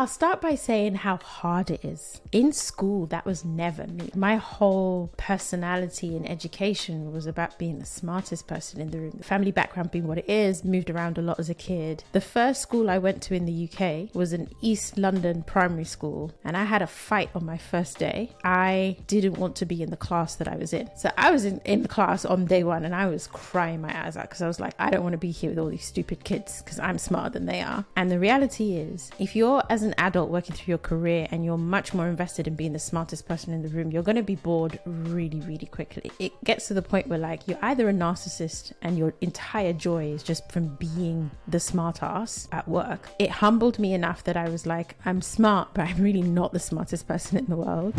[0.00, 2.22] I'll start by saying how hard it is.
[2.32, 4.10] In school, that was never me.
[4.14, 9.12] My whole personality in education was about being the smartest person in the room.
[9.18, 12.02] The family background being what it is, moved around a lot as a kid.
[12.12, 16.32] The first school I went to in the UK was an East London primary school,
[16.44, 18.30] and I had a fight on my first day.
[18.42, 20.88] I didn't want to be in the class that I was in.
[20.96, 24.06] So I was in, in the class on day one, and I was crying my
[24.06, 25.84] eyes out because I was like, I don't want to be here with all these
[25.84, 27.84] stupid kids because I'm smarter than they are.
[27.96, 31.58] And the reality is, if you're as an adult working through your career and you're
[31.58, 34.36] much more invested in being the smartest person in the room, you're going to be
[34.36, 36.10] bored really, really quickly.
[36.18, 40.12] It gets to the point where, like, you're either a narcissist and your entire joy
[40.12, 43.10] is just from being the smart ass at work.
[43.18, 46.60] It humbled me enough that I was like, I'm smart, but I'm really not the
[46.60, 47.94] smartest person in the world.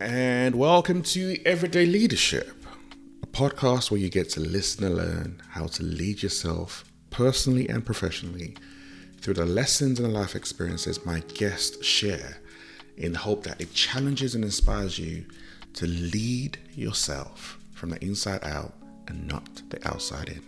[0.00, 2.64] And welcome to Everyday Leadership,
[3.22, 7.84] a podcast where you get to listen and learn how to lead yourself personally and
[7.84, 8.56] professionally
[9.22, 12.38] through the lessons and life experiences my guests share
[12.96, 15.24] in the hope that it challenges and inspires you
[15.72, 18.74] to lead yourself from the inside out
[19.06, 20.42] and not the outside in.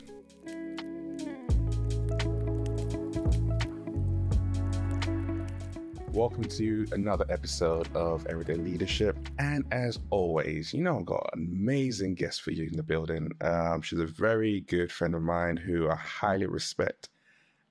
[6.13, 9.17] Welcome to another episode of Everyday Leadership.
[9.39, 13.31] And as always, you know, I've got an amazing guest for you in the building.
[13.41, 17.09] Um, she's a very good friend of mine who I highly respect.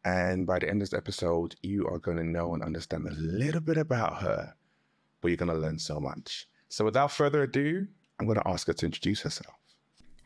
[0.06, 3.14] And by the end of this episode, you are going to know and understand a
[3.14, 4.54] little bit about her,
[5.22, 6.48] but you're going to learn so much.
[6.70, 7.88] So without further ado,
[8.20, 9.56] I'm going to ask her to introduce herself.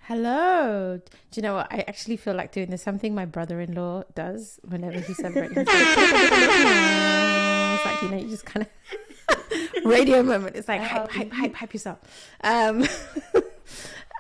[0.08, 1.00] Hello.
[1.32, 1.68] Do you know what?
[1.70, 2.82] I actually feel like doing this.
[2.82, 5.54] Something my brother-in-law does whenever he celebrates.
[5.54, 10.56] He's it's like you know, you just kind of radio moment.
[10.56, 12.00] It's like hype, hype, hype, hype yourself.
[12.42, 12.88] Um,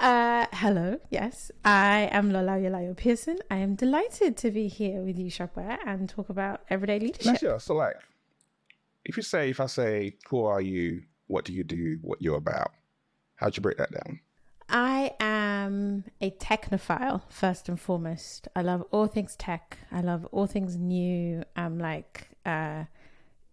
[0.01, 0.99] uh, hello.
[1.09, 3.37] Yes, I am Lola Oyelayo Pearson.
[3.49, 7.39] I am delighted to be here with you, Shopware, and talk about everyday leadership.
[7.39, 7.59] Sure.
[7.59, 7.95] So, like,
[9.05, 11.03] if you say, if I say, who are you?
[11.27, 11.97] What do you do?
[12.01, 12.71] What you're about?
[13.35, 14.19] How'd you break that down?
[14.69, 18.47] I am a technophile first and foremost.
[18.55, 19.77] I love all things tech.
[19.91, 21.43] I love all things new.
[21.55, 22.85] I'm like uh,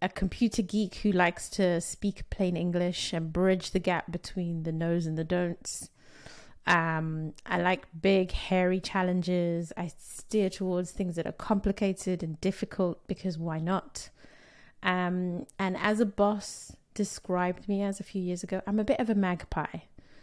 [0.01, 4.71] a computer geek who likes to speak plain English and bridge the gap between the
[4.71, 5.89] knows and the don'ts.
[6.67, 9.71] Um, I like big, hairy challenges.
[9.77, 14.09] I steer towards things that are complicated and difficult because why not?
[14.81, 18.99] Um, and as a boss described me as a few years ago, I'm a bit
[18.99, 19.79] of a magpie.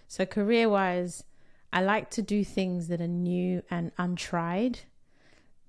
[0.09, 1.25] So, career wise,
[1.73, 4.81] I like to do things that are new and untried.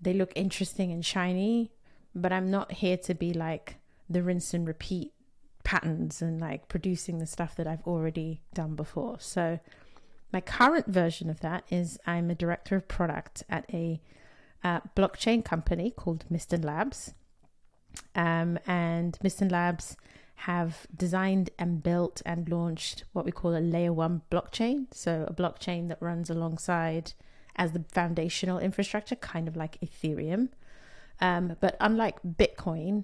[0.01, 1.71] They look interesting and shiny,
[2.13, 3.77] but I'm not here to be like
[4.09, 5.13] the rinse and repeat
[5.63, 9.17] patterns and like producing the stuff that I've already done before.
[9.19, 9.59] So,
[10.33, 14.01] my current version of that is I'm a director of product at a
[14.63, 17.13] uh, blockchain company called Mysten Labs.
[18.15, 19.95] Um, and Mysten Labs
[20.35, 24.87] have designed and built and launched what we call a layer one blockchain.
[24.91, 27.13] So, a blockchain that runs alongside
[27.55, 30.49] as the foundational infrastructure, kind of like Ethereum.
[31.21, 33.03] Um, but unlike Bitcoin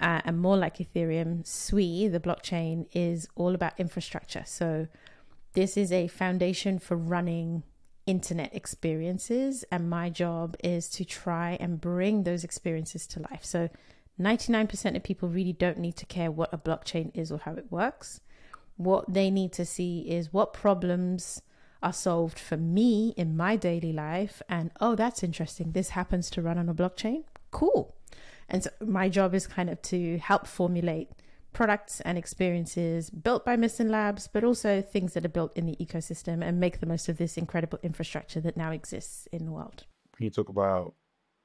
[0.00, 4.44] uh, and more like Ethereum, Sui, the blockchain, is all about infrastructure.
[4.46, 4.86] So,
[5.52, 7.64] this is a foundation for running
[8.06, 13.44] internet experiences, and my job is to try and bring those experiences to life.
[13.44, 13.68] So,
[14.20, 17.70] 99% of people really don't need to care what a blockchain is or how it
[17.70, 18.20] works.
[18.76, 21.40] What they need to see is what problems
[21.82, 24.42] are solved for me in my daily life.
[24.48, 25.72] And oh, that's interesting.
[25.72, 27.24] This happens to run on a blockchain.
[27.50, 27.94] Cool.
[28.48, 31.10] And so my job is kind of to help formulate
[31.52, 35.76] products and experiences built by Mysten Labs, but also things that are built in the
[35.76, 39.84] ecosystem and make the most of this incredible infrastructure that now exists in the world.
[40.16, 40.94] Can you talk about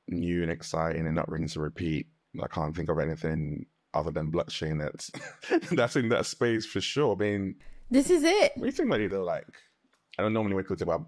[0.08, 2.08] new and exciting and not rinse to repeat?
[2.42, 5.10] I can't think of anything other than blockchain that's
[5.72, 7.16] that's in that space for sure.
[7.16, 7.56] I mean,
[7.90, 8.52] this is it.
[8.56, 9.24] What do you think about it though?
[9.24, 9.48] Like,
[10.20, 11.08] I don't normally when we talk about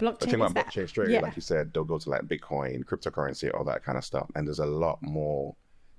[0.00, 0.18] blockchain.
[0.20, 1.20] Think about blockchain straight, yeah.
[1.20, 4.46] like you said, they'll go to like Bitcoin, cryptocurrency, all that kind of stuff, and
[4.46, 5.54] there's a lot more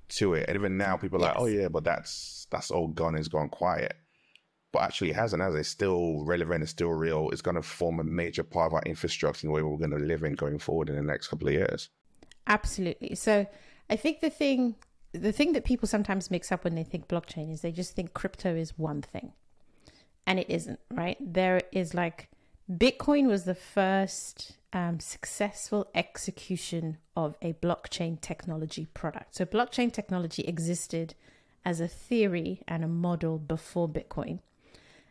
[0.10, 0.46] to it.
[0.48, 1.36] And even now, people are yes.
[1.36, 3.16] like, "Oh yeah, but that's that's all gone.
[3.16, 3.96] It's gone quiet."
[4.72, 5.42] But actually, it hasn't.
[5.42, 6.64] As it's still relevant.
[6.64, 7.30] It's still real.
[7.32, 9.92] It's going to form a major part of our infrastructure and the way we're going
[9.92, 11.90] to live in going forward in the next couple of years.
[12.48, 13.16] Absolutely.
[13.16, 13.46] So
[13.90, 14.76] I think the thing
[15.14, 18.14] the thing that people sometimes mix up when they think blockchain is they just think
[18.14, 19.34] crypto is one thing.
[20.26, 21.18] And it isn't, right?
[21.22, 22.30] There is like
[22.70, 29.36] Bitcoin was the first um, successful execution of a blockchain technology product.
[29.36, 31.16] So, blockchain technology existed
[31.64, 34.40] as a theory and a model before Bitcoin.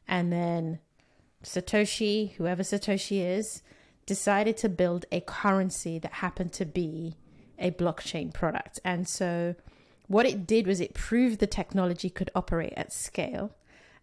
[0.07, 0.81] And then
[1.43, 3.63] Satoshi, whoever Satoshi is,
[4.05, 7.17] decided to build a currency that happened to be
[7.59, 8.81] a blockchain product.
[8.85, 9.55] And so
[10.09, 13.53] what it did was it proved the technology could operate at scale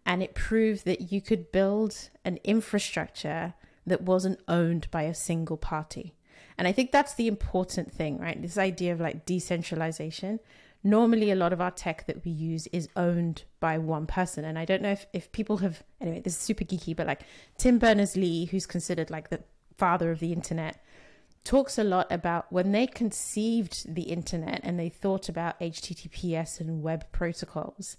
[0.06, 3.54] and it proved that you could build an infrastructure
[3.86, 6.16] that wasn't owned by a single party.
[6.58, 8.42] And I think that's the important thing, right?
[8.42, 10.40] This idea of like decentralization.
[10.84, 14.44] Normally, a lot of our tech that we use is owned by one person.
[14.44, 17.22] And I don't know if, if people have, anyway, this is super geeky, but like
[17.58, 19.42] Tim Berners Lee, who's considered like the
[19.78, 20.84] father of the internet,
[21.44, 26.82] talks a lot about when they conceived the internet and they thought about HTTPS and
[26.82, 27.98] web protocols,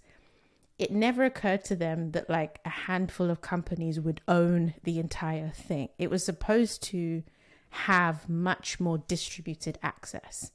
[0.78, 5.50] it never occurred to them that like a handful of companies would own the entire
[5.50, 5.88] thing.
[5.98, 7.22] It was supposed to
[7.70, 10.50] have much more distributed access.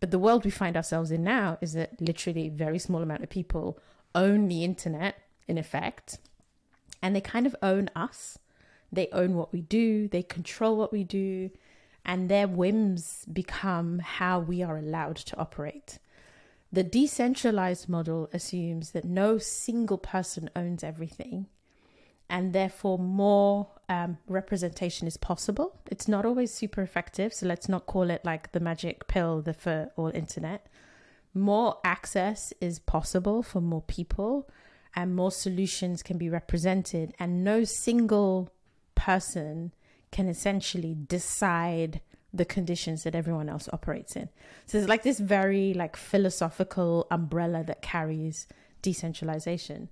[0.00, 3.30] But the world we find ourselves in now is that literally very small amount of
[3.30, 3.78] people
[4.14, 5.16] own the internet
[5.46, 6.18] in effect,
[7.02, 8.38] and they kind of own us.
[8.92, 11.50] They own what we do, they control what we do,
[12.04, 15.98] and their whims become how we are allowed to operate.
[16.70, 21.46] The decentralized model assumes that no single person owns everything,
[22.28, 25.80] and therefore more um, representation is possible.
[25.90, 29.54] It's not always super effective, so let's not call it like the magic pill the
[29.54, 30.66] for all internet.
[31.32, 34.50] More access is possible for more people,
[34.94, 38.52] and more solutions can be represented, and no single
[38.94, 39.72] person
[40.10, 42.02] can essentially decide
[42.38, 44.28] the conditions that everyone else operates in.
[44.66, 48.46] So it's like this very like philosophical umbrella that carries
[48.80, 49.90] decentralization.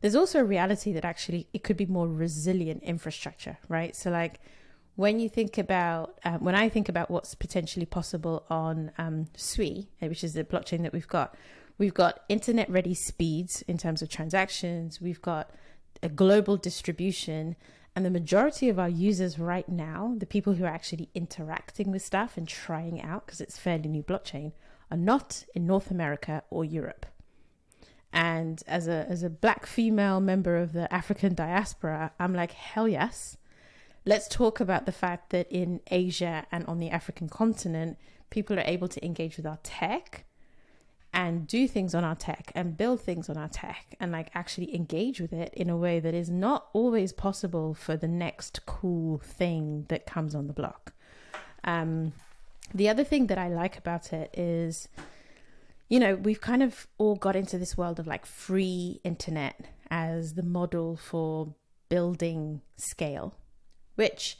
[0.00, 3.94] There's also a reality that actually it could be more resilient infrastructure, right?
[3.94, 4.40] So like
[4.96, 9.88] when you think about um, when I think about what's potentially possible on um, Sui,
[10.02, 11.34] uh, which is the blockchain that we've got,
[11.78, 15.00] we've got internet ready speeds in terms of transactions.
[15.00, 15.50] We've got
[16.02, 17.56] a global distribution
[17.96, 22.02] and the majority of our users right now, the people who are actually interacting with
[22.02, 24.52] stuff and trying out, because it's fairly new blockchain,
[24.90, 27.06] are not in North America or Europe.
[28.12, 32.88] And as a as a black female member of the African diaspora, I'm like, hell
[32.88, 33.36] yes.
[34.04, 37.98] Let's talk about the fact that in Asia and on the African continent,
[38.30, 40.24] people are able to engage with our tech
[41.12, 44.74] and do things on our tech and build things on our tech and like actually
[44.74, 49.18] engage with it in a way that is not always possible for the next cool
[49.18, 50.92] thing that comes on the block.
[51.64, 52.12] Um,
[52.72, 54.88] the other thing that I like about it is,
[55.88, 60.34] you know, we've kind of all got into this world of like free internet as
[60.34, 61.54] the model for
[61.88, 63.34] building scale,
[63.96, 64.38] which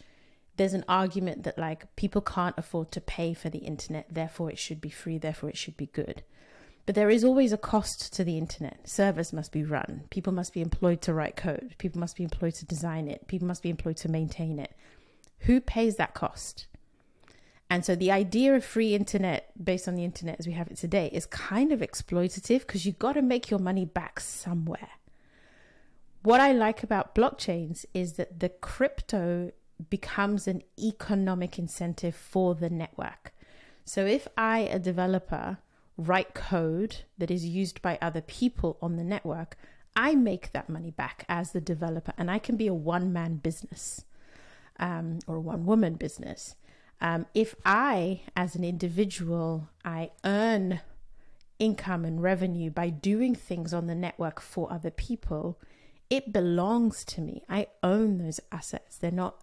[0.57, 4.59] there's an argument that like people can't afford to pay for the internet, therefore it
[4.59, 6.23] should be free, therefore it should be good.
[6.87, 8.89] But there is always a cost to the internet.
[8.89, 10.05] Servers must be run.
[10.11, 11.75] People must be employed to write code.
[11.79, 13.29] People must be employed to design it.
[13.29, 14.73] People must be employed to maintain it.
[15.41, 16.67] Who pays that cost?
[17.69, 20.77] And so the idea of free internet based on the internet as we have it
[20.77, 24.89] today is kind of exploitative because you've got to make your money back somewhere.
[26.23, 29.53] What I like about blockchains is that the crypto
[29.89, 33.33] becomes an economic incentive for the network.
[33.85, 35.59] So if I, a developer,
[36.01, 39.57] write code that is used by other people on the network,
[39.97, 43.37] I make that money back as the developer and I can be a one man
[43.37, 44.05] business
[44.79, 46.57] um, or one woman business.
[47.01, 50.81] Um, if I, as an individual, I earn
[51.59, 55.59] income and revenue by doing things on the network for other people,
[56.09, 57.45] it belongs to me.
[57.49, 58.99] I own those assets.
[58.99, 59.43] They're not,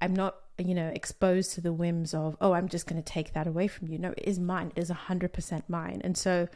[0.00, 3.32] I'm not you know, exposed to the whims of, oh, I'm just going to take
[3.32, 3.98] that away from you.
[3.98, 4.72] No, it is mine.
[4.76, 6.00] It is 100% mine.
[6.04, 6.48] And so,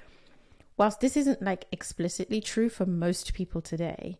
[0.76, 4.18] whilst this isn't like explicitly true for most people today,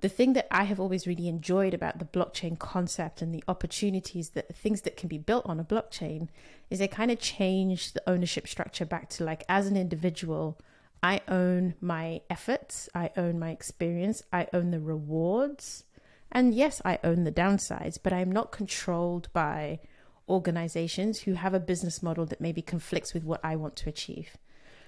[0.00, 4.30] the thing that I have always really enjoyed about the blockchain concept and the opportunities
[4.30, 6.28] that things that can be built on a blockchain
[6.70, 10.58] is they kind of change the ownership structure back to like, as an individual,
[11.02, 15.84] I own my efforts, I own my experience, I own the rewards
[16.30, 19.80] and yes, I own the downsides, but I'm not controlled by
[20.28, 24.36] organizations who have a business model that maybe conflicts with what I want to achieve.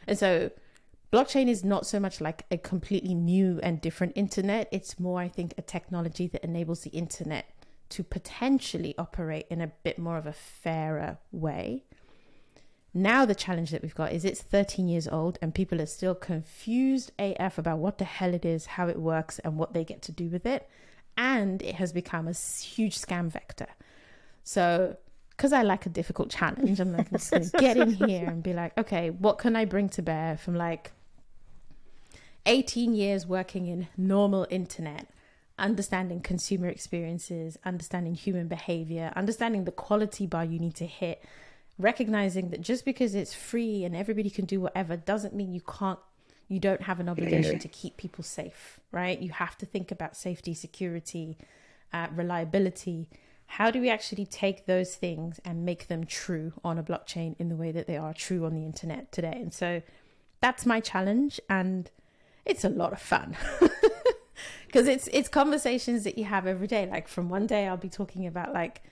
[0.07, 0.51] And so
[1.13, 4.69] blockchain is not so much like a completely new and different internet.
[4.71, 7.47] It's more, I think, a technology that enables the internet
[7.91, 11.85] to potentially operate in a bit more of a fairer way.
[12.93, 16.15] Now, the challenge that we've got is it's 13 years old and people are still
[16.15, 20.03] confused AF about what the hell it is, how it works, and what they get
[20.03, 20.69] to do with it
[21.17, 23.69] and it has become a huge scam vector.
[24.45, 24.97] So,
[25.31, 28.43] because I like a difficult challenge, I'm like, I'm just gonna get in here and
[28.43, 30.93] be like, okay, what can I bring to bear from like
[32.47, 35.09] 18 years working in normal internet,
[35.59, 41.23] understanding consumer experiences, understanding human behavior, understanding the quality bar you need to hit
[41.81, 45.99] recognizing that just because it's free and everybody can do whatever doesn't mean you can't
[46.51, 49.21] you don't have an obligation to keep people safe right?
[49.21, 51.37] You have to think about safety security
[51.93, 53.09] uh, reliability.
[53.47, 57.49] How do we actually take those things and make them true on a blockchain in
[57.49, 59.33] the way that they are true on the internet today?
[59.35, 59.83] And so
[60.41, 61.91] that's my challenge and
[62.45, 63.37] it's a lot of fun.
[64.67, 66.89] Because it's it's conversations that you have every day.
[66.89, 68.83] Like from one day i'll be talking about like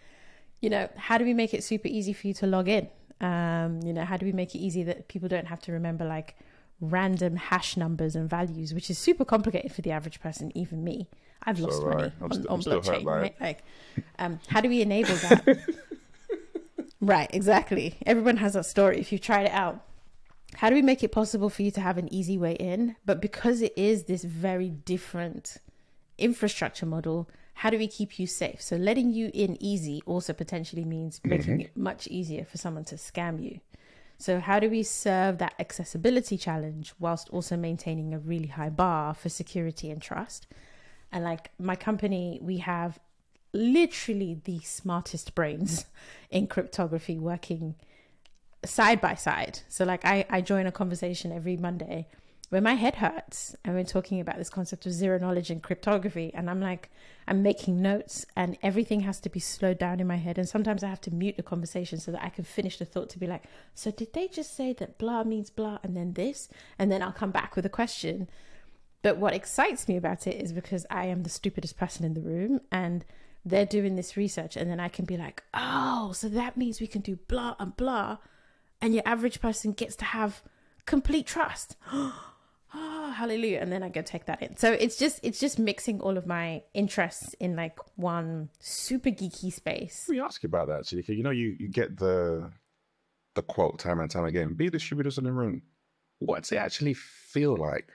[0.61, 2.89] you know how do we make it super easy for you to log in?
[3.21, 6.05] Um you know how do we make it easy that people don't have to remember
[6.05, 6.37] like
[6.81, 11.09] random hash numbers and values which is super complicated for the average person even me.
[11.43, 11.97] I've lost right.
[11.97, 13.35] money I'm on, st- on I'm still hurt blockchain right?
[13.41, 13.65] like
[14.19, 15.59] um how do we enable that?
[17.01, 17.97] Right exactly.
[18.05, 18.99] Everyone has that story.
[18.99, 19.85] If you've tried it out
[20.55, 22.97] how do we make it possible for you to have an easy way in?
[23.05, 25.59] But because it is this very different
[26.17, 28.63] infrastructure model how do we keep you safe?
[28.63, 32.95] So letting you in easy also potentially means making it much easier for someone to
[32.95, 33.59] scam you
[34.19, 39.15] so how do we serve that accessibility challenge whilst also maintaining a really high bar
[39.15, 40.47] for security and trust
[41.13, 42.99] and like my company we have
[43.53, 45.87] literally the smartest brains
[46.31, 47.75] in cryptography working
[48.65, 49.61] side by side.
[49.69, 52.09] So like I, I join a conversation every Monday
[52.51, 56.33] where my head hurts and we're talking about this concept of zero knowledge in cryptography
[56.35, 56.91] and I'm like
[57.27, 60.83] I'm making notes and everything has to be slowed down in my head and sometimes
[60.83, 63.27] I have to mute the conversation so that I can finish the thought to be
[63.27, 66.49] like, so did they just say that blah means blah and then this?
[66.79, 68.29] And then I'll come back with a question.
[69.03, 72.23] But what excites me about it is because I am the stupidest person in the
[72.23, 73.05] room and
[73.45, 76.87] they're doing this research and then I can be like, oh, so that means we
[76.87, 78.17] can do blah and blah
[78.81, 80.43] and your average person gets to have
[80.87, 81.77] complete trust.
[82.75, 83.59] oh, hallelujah.
[83.61, 84.57] And then I go take that in.
[84.57, 89.53] So it's just it's just mixing all of my interests in like one super geeky
[89.53, 90.07] space.
[90.09, 91.17] Let me ask you about that, Chika.
[91.17, 92.51] You know, you, you get the
[93.35, 94.55] the quote time and time again.
[94.55, 95.63] Be distributors in the room.
[96.19, 97.89] What's it actually feel like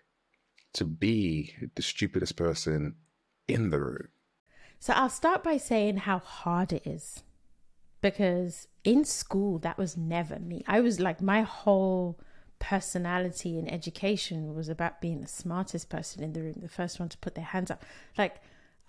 [0.73, 2.95] to be the stupidest person
[3.47, 4.07] in the room?
[4.79, 7.23] So I'll start by saying how hard it is.
[8.01, 10.63] Because in school that was never me.
[10.67, 12.19] I was like my whole
[12.63, 17.10] personality in education was about being the smartest person in the room, the first one
[17.10, 17.84] to put their hands up.
[18.17, 18.38] Like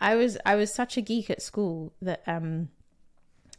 [0.01, 2.69] I was I was such a geek at school that um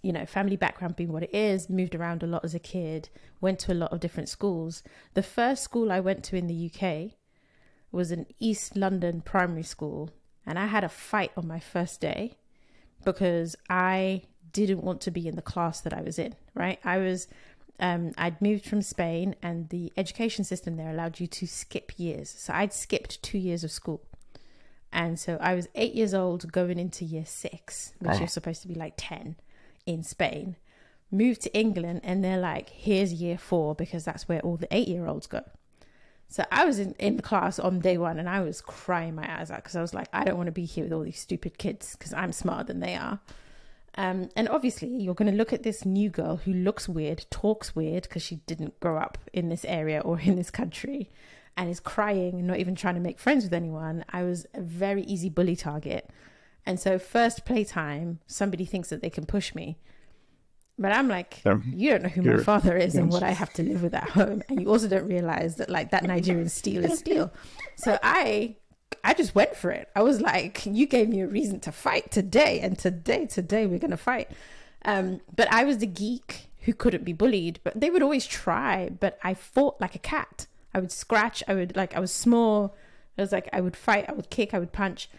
[0.02, 3.10] you know, family background being what it is, moved around a lot as a kid,
[3.42, 4.84] went to a lot of different schools.
[5.16, 7.18] The first school I went to in the UK
[7.92, 10.12] was an East London primary school,
[10.46, 12.38] and I had a fight on my first day
[13.04, 14.22] because I
[14.54, 16.80] didn't want to be in the class that I was in, right?
[16.86, 17.28] I was
[17.80, 22.30] um, I'd moved from Spain, and the education system there allowed you to skip years.
[22.30, 24.02] So I'd skipped two years of school.
[24.94, 28.20] And so I was eight years old going into year six, which Oh.
[28.20, 29.36] you're supposed to be like 10
[29.86, 30.56] in Spain.
[31.12, 34.88] Moved to England, and they're like, here's year four, because that's where all the eight
[34.88, 35.42] year olds go.
[36.28, 39.52] So I was in, in class on day one, and I was crying my eyes
[39.52, 41.58] out because I was like, I don't want to be here with all these stupid
[41.58, 43.20] kids because I'm smarter than they are.
[43.98, 47.76] Um, and obviously, you're going to look at this new girl who looks weird, talks
[47.76, 51.10] weird because she didn't grow up in this area or in this country,
[51.56, 54.04] and is crying and not even trying to make friends with anyone.
[54.10, 56.10] I was a very easy bully target.
[56.66, 59.78] And so, first playtime, somebody thinks that they can push me.
[60.78, 63.54] But I'm like, Um, you don't know who my father is and what I have
[63.54, 64.44] to live with at home.
[64.50, 67.32] And you also don't realize that, like, that Nigerian steel is steel.
[67.78, 68.58] So I
[69.04, 69.90] I just went for it.
[69.96, 73.80] I was like, you gave me a reason to fight today, and today, today we're
[73.80, 74.30] gonna fight.
[74.84, 78.90] Um, but I was the geek who couldn't be bullied, but they would always try.
[78.90, 80.48] But I fought like a cat.
[80.74, 81.44] I would scratch.
[81.48, 81.96] I would like.
[81.96, 82.76] I was small.
[83.18, 84.06] I was like, I would fight.
[84.08, 84.54] I would kick.
[84.54, 85.10] I would punch.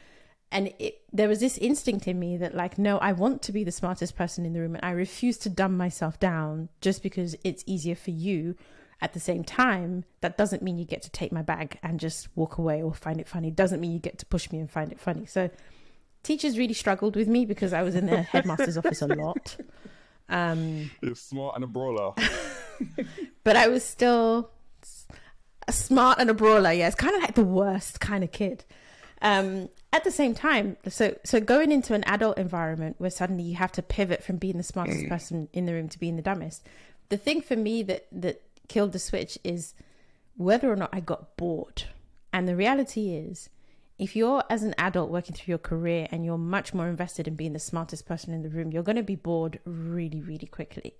[0.52, 3.64] And it, there was this instinct in me that, like, no, I want to be
[3.64, 7.35] the smartest person in the room, and I refuse to dumb myself down just because
[7.42, 8.54] it's easier for you
[9.00, 12.29] at the same time, that doesn't mean you get to take my bag and just
[12.35, 13.50] walk away or find it funny.
[13.50, 15.26] Doesn't mean you get to push me and find it funny.
[15.26, 15.50] So
[16.23, 19.57] teachers really struggled with me because I was in the headmaster's office a lot.
[20.29, 22.15] Um, It's smart and a brawler.
[23.45, 24.50] but I was still
[24.83, 25.07] s-
[25.69, 26.73] a smart and a brawler.
[26.73, 28.65] Yeah, it's kind of like the worst kind of kid.
[29.23, 33.55] Um, at the same time, so so going into an adult environment where suddenly you
[33.57, 36.67] have to pivot from being the smartest person in the room to being the dumbest.
[37.09, 39.75] The thing for me that that killed the switch is
[40.37, 41.85] whether or not I got bored.
[42.32, 43.49] And the reality is,
[43.99, 47.35] if you're as an adult working through your career and you're much more invested in
[47.35, 50.94] being the smartest person in the room, you're going to be bored really, really quickly.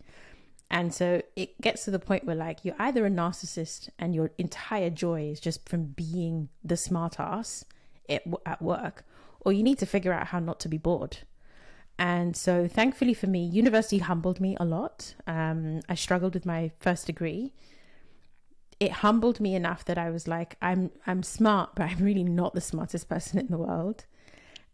[0.71, 4.31] And so it gets to the point where, like, you're either a narcissist and your
[4.39, 7.65] entire joy is just from being the smart ass
[8.09, 9.05] at, at work,
[9.41, 11.19] or you need to figure out how not to be bored.
[11.99, 15.15] And so, thankfully for me, university humbled me a lot.
[15.27, 17.55] Um, I struggled with my first degree.
[18.79, 22.55] It humbled me enough that I was like, I'm I'm smart, but I'm really not
[22.55, 24.05] the smartest person in the world.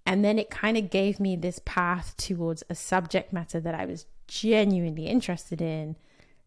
[0.05, 3.85] And then it kind of gave me this path towards a subject matter that I
[3.85, 5.97] was genuinely interested in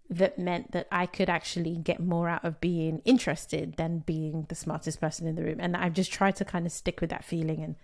[0.09, 4.55] that meant that I could actually get more out of being interested than being the
[4.55, 5.59] smartest person in the room.
[5.59, 7.63] And I've just tried to kind of stick with that feeling.
[7.63, 7.75] And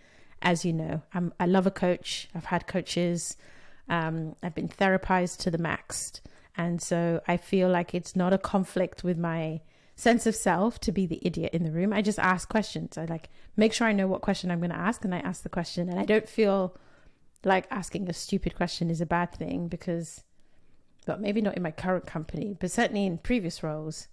[0.41, 2.27] as you know, I'm, I love a coach.
[2.33, 3.37] I've had coaches.
[3.89, 6.21] Um, I've been therapized to the max.
[6.55, 9.61] And so I feel like it's not a conflict with my
[9.95, 11.93] sense of self to be the idiot in the room.
[11.93, 12.97] I just ask questions.
[12.97, 15.43] I like make sure I know what question I'm going to ask and I ask
[15.43, 15.89] the question.
[15.89, 16.75] And I don't feel
[17.43, 20.23] like asking a stupid question is a bad thing because,
[21.05, 24.07] but maybe not in my current company, but certainly in previous roles,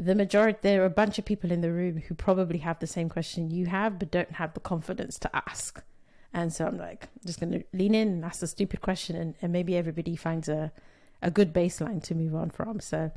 [0.00, 2.86] the majority, there are a bunch of people in the room who probably have the
[2.86, 5.82] same question you have, but don't have the confidence to ask.
[6.32, 9.34] And so I'm like, just going to lean in and ask a stupid question, and,
[9.42, 10.72] and maybe everybody finds a,
[11.22, 12.80] a good baseline to move on from.
[12.80, 13.10] So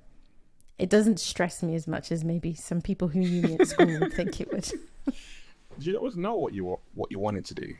[0.78, 4.00] it doesn't stress me as much as maybe some people who knew me at school
[4.00, 4.70] would think it would.
[5.80, 7.76] You always know what you what you wanted to do?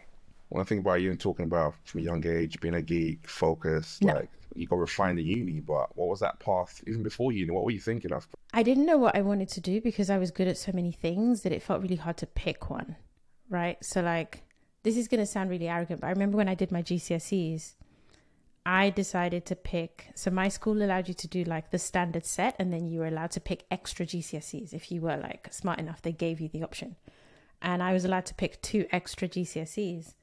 [0.54, 3.28] When I think about you and talking about from a young age being a geek,
[3.28, 4.14] focused, no.
[4.14, 7.50] like you got refined at uni, but what was that path even before uni?
[7.50, 8.28] What were you thinking of?
[8.54, 10.92] I didn't know what I wanted to do because I was good at so many
[10.92, 12.98] things that it felt really hard to pick one.
[13.50, 13.84] Right.
[13.84, 14.44] So like
[14.84, 17.74] this is gonna sound really arrogant, but I remember when I did my GCSEs,
[18.64, 20.10] I decided to pick.
[20.14, 23.08] So my school allowed you to do like the standard set, and then you were
[23.08, 26.04] allowed to pick extra GCSEs if you were like smart enough.
[26.04, 26.96] They gave you the option,
[27.60, 30.14] and I was allowed to pick two extra GCSEs.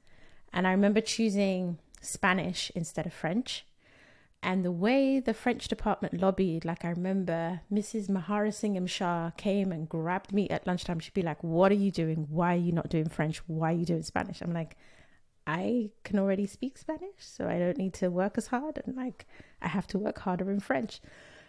[0.53, 3.65] And I remember choosing Spanish instead of French.
[4.43, 8.09] And the way the French department lobbied, like I remember Mrs.
[8.09, 10.99] Mahara Singham Shah came and grabbed me at lunchtime.
[10.99, 12.25] She'd be like, What are you doing?
[12.29, 13.37] Why are you not doing French?
[13.47, 14.41] Why are you doing Spanish?
[14.41, 14.77] I'm like,
[15.45, 18.81] I can already speak Spanish, so I don't need to work as hard.
[18.83, 19.27] And like,
[19.61, 21.01] I have to work harder in French.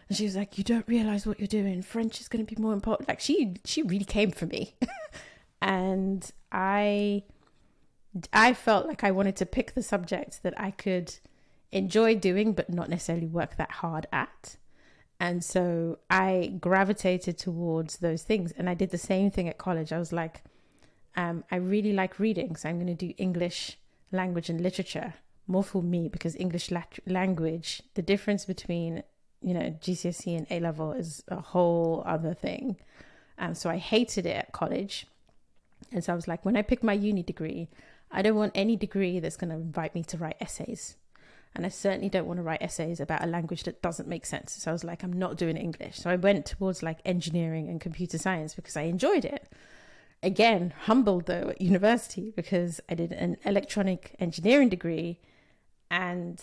[0.09, 1.83] And she was like, "You don't realize what you're doing.
[1.83, 4.75] French is going to be more important." Like, she she really came for me,
[5.62, 7.23] and I
[8.33, 11.14] I felt like I wanted to pick the subject that I could
[11.70, 14.57] enjoy doing, but not necessarily work that hard at.
[15.18, 18.53] And so I gravitated towards those things.
[18.53, 19.92] And I did the same thing at college.
[19.92, 20.42] I was like,
[21.16, 23.79] um, I really like reading, so I'm going to do English
[24.11, 25.14] language and literature
[25.46, 29.03] more for me because English lat- language, the difference between
[29.40, 32.77] you know GCSE and A level is a whole other thing.
[33.38, 35.07] Um, so I hated it at college,
[35.90, 37.68] and so I was like, when I pick my uni degree,
[38.12, 40.96] I don't want any degree that's going to invite me to write essays.
[41.55, 44.53] And I certainly don't want to write essays about a language that doesn't make sense.
[44.53, 45.98] So I was like, I'm not doing English.
[45.98, 49.51] So I went towards like engineering and computer science because I enjoyed it
[50.22, 55.18] again humbled though at university because I did an electronic engineering degree
[55.90, 56.40] and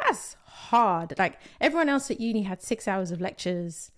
[0.00, 1.14] that's hard.
[1.18, 3.90] Like everyone else at uni had six hours of lectures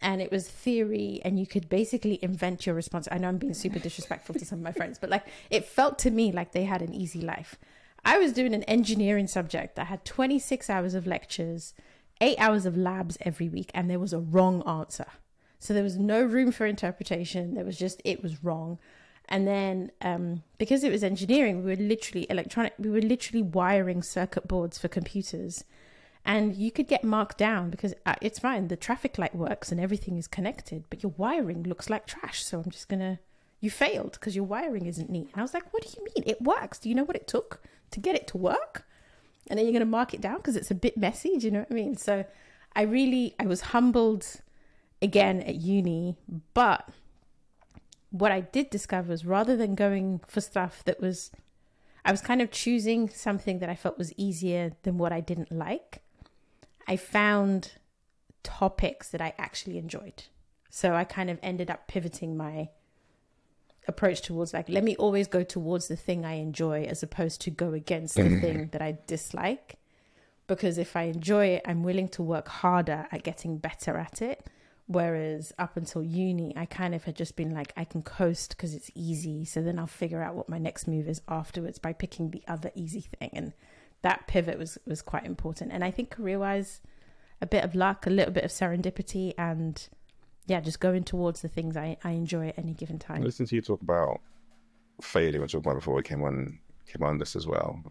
[0.00, 3.08] and it was theory and you could basically invent your response.
[3.10, 5.98] I know I'm being super disrespectful to some of my friends, but like it felt
[6.00, 7.56] to me like they had an easy life.
[8.04, 11.74] I was doing an engineering subject that had 26 hours of lectures,
[12.20, 15.06] eight hours of labs every week, and there was a wrong answer.
[15.58, 17.54] So there was no room for interpretation.
[17.54, 18.78] There was just, it was wrong.
[19.28, 24.02] And then um, because it was engineering, we were literally electronic, we were literally wiring
[24.02, 25.64] circuit boards for computers.
[26.26, 28.66] And you could get marked down because uh, it's fine.
[28.66, 32.44] The traffic light works and everything is connected, but your wiring looks like trash.
[32.44, 33.20] So I'm just to,
[33.60, 35.28] you failed because your wiring isn't neat.
[35.32, 36.24] And I was like, what do you mean?
[36.26, 36.80] It works.
[36.80, 37.62] Do you know what it took
[37.92, 38.88] to get it to work?
[39.46, 41.38] And then you're to mark it down because it's a bit messy.
[41.38, 41.96] Do you know what I mean?
[41.96, 42.24] So
[42.74, 44.26] I really, I was humbled
[45.00, 46.16] again at uni.
[46.54, 46.88] But
[48.10, 51.30] what I did discover was rather than going for stuff that was,
[52.04, 55.52] I was kind of choosing something that I felt was easier than what I didn't
[55.52, 56.02] like.
[56.86, 57.72] I found
[58.42, 60.24] topics that I actually enjoyed.
[60.70, 62.68] So I kind of ended up pivoting my
[63.88, 67.50] approach towards like, let me always go towards the thing I enjoy as opposed to
[67.50, 69.76] go against the thing that I dislike.
[70.46, 74.48] Because if I enjoy it, I'm willing to work harder at getting better at it
[74.88, 78.72] Whereas up until uni, I kind of had just been like, I can coast because
[78.72, 79.44] it's easy.
[79.44, 82.70] So then I'll figure out what my next move is afterwards by picking the other
[82.76, 83.30] easy thing.
[83.32, 83.52] And
[84.06, 85.72] that pivot was was quite important.
[85.72, 86.80] And I think career wise,
[87.40, 89.88] a bit of luck, a little bit of serendipity, and
[90.46, 93.22] yeah, just going towards the things I, I enjoy at any given time.
[93.22, 94.20] Listen to you talk about
[95.02, 95.40] failure.
[95.40, 97.82] We talked about before we came on came on this as well.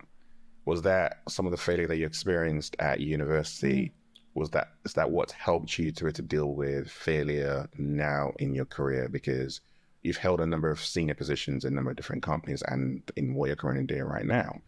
[0.64, 3.88] Was that some of the failure that you experienced at university?
[3.88, 3.92] Mm
[4.36, 8.66] was that is that what helped you to to deal with failure now in your
[8.66, 9.62] career because
[10.04, 13.34] you've held a number of senior positions in a number of different companies and in
[13.34, 14.60] what you're currently doing right now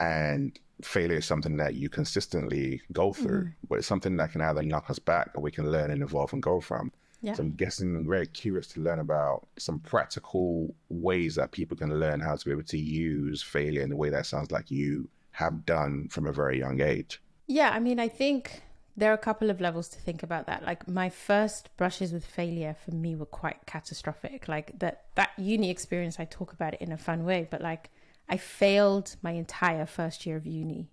[0.00, 3.52] and failure is something that you consistently go through, mm.
[3.68, 6.32] but it's something that can either knock us back or we can learn and evolve
[6.32, 6.92] and grow from.
[7.20, 7.34] Yeah.
[7.34, 11.98] So I'm guessing I'm very curious to learn about some practical ways that people can
[11.98, 15.08] learn how to be able to use failure in the way that sounds like you
[15.32, 17.20] have done from a very young age.
[17.46, 18.62] Yeah, I mean, I think
[18.96, 20.64] there are a couple of levels to think about that.
[20.64, 24.48] Like my first brushes with failure for me were quite catastrophic.
[24.48, 27.90] Like that that uni experience, I talk about it in a fun way, but like
[28.28, 30.90] I failed my entire first year of uni,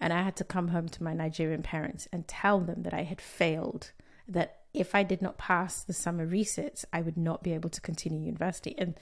[0.00, 3.02] and I had to come home to my Nigerian parents and tell them that I
[3.02, 3.92] had failed.
[4.28, 7.80] That if I did not pass the summer resets, I would not be able to
[7.80, 8.74] continue university.
[8.76, 8.94] And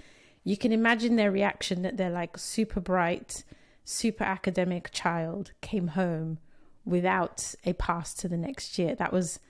[0.45, 3.45] you can imagine their reaction that they're like super bright,
[3.85, 6.39] super academic child came home
[6.85, 8.95] without a pass to the next year.
[8.95, 9.41] That was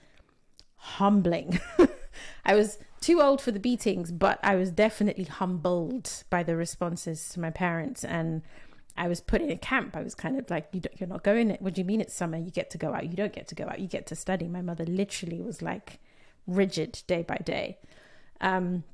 [0.76, 1.60] humbling.
[2.44, 7.28] I was too old for the beatings, but I was definitely humbled by the responses
[7.30, 8.04] to my parents.
[8.04, 8.42] And
[8.96, 9.96] I was put in a camp.
[9.96, 11.50] I was kind of like, you are not going.
[11.50, 11.60] It.
[11.60, 12.38] What do you mean it's summer?
[12.38, 13.06] You get to go out.
[13.06, 13.80] You don't get to go out.
[13.80, 14.48] You get to study.
[14.48, 16.00] My mother literally was like,
[16.46, 17.78] rigid day by day.
[18.40, 18.84] Um,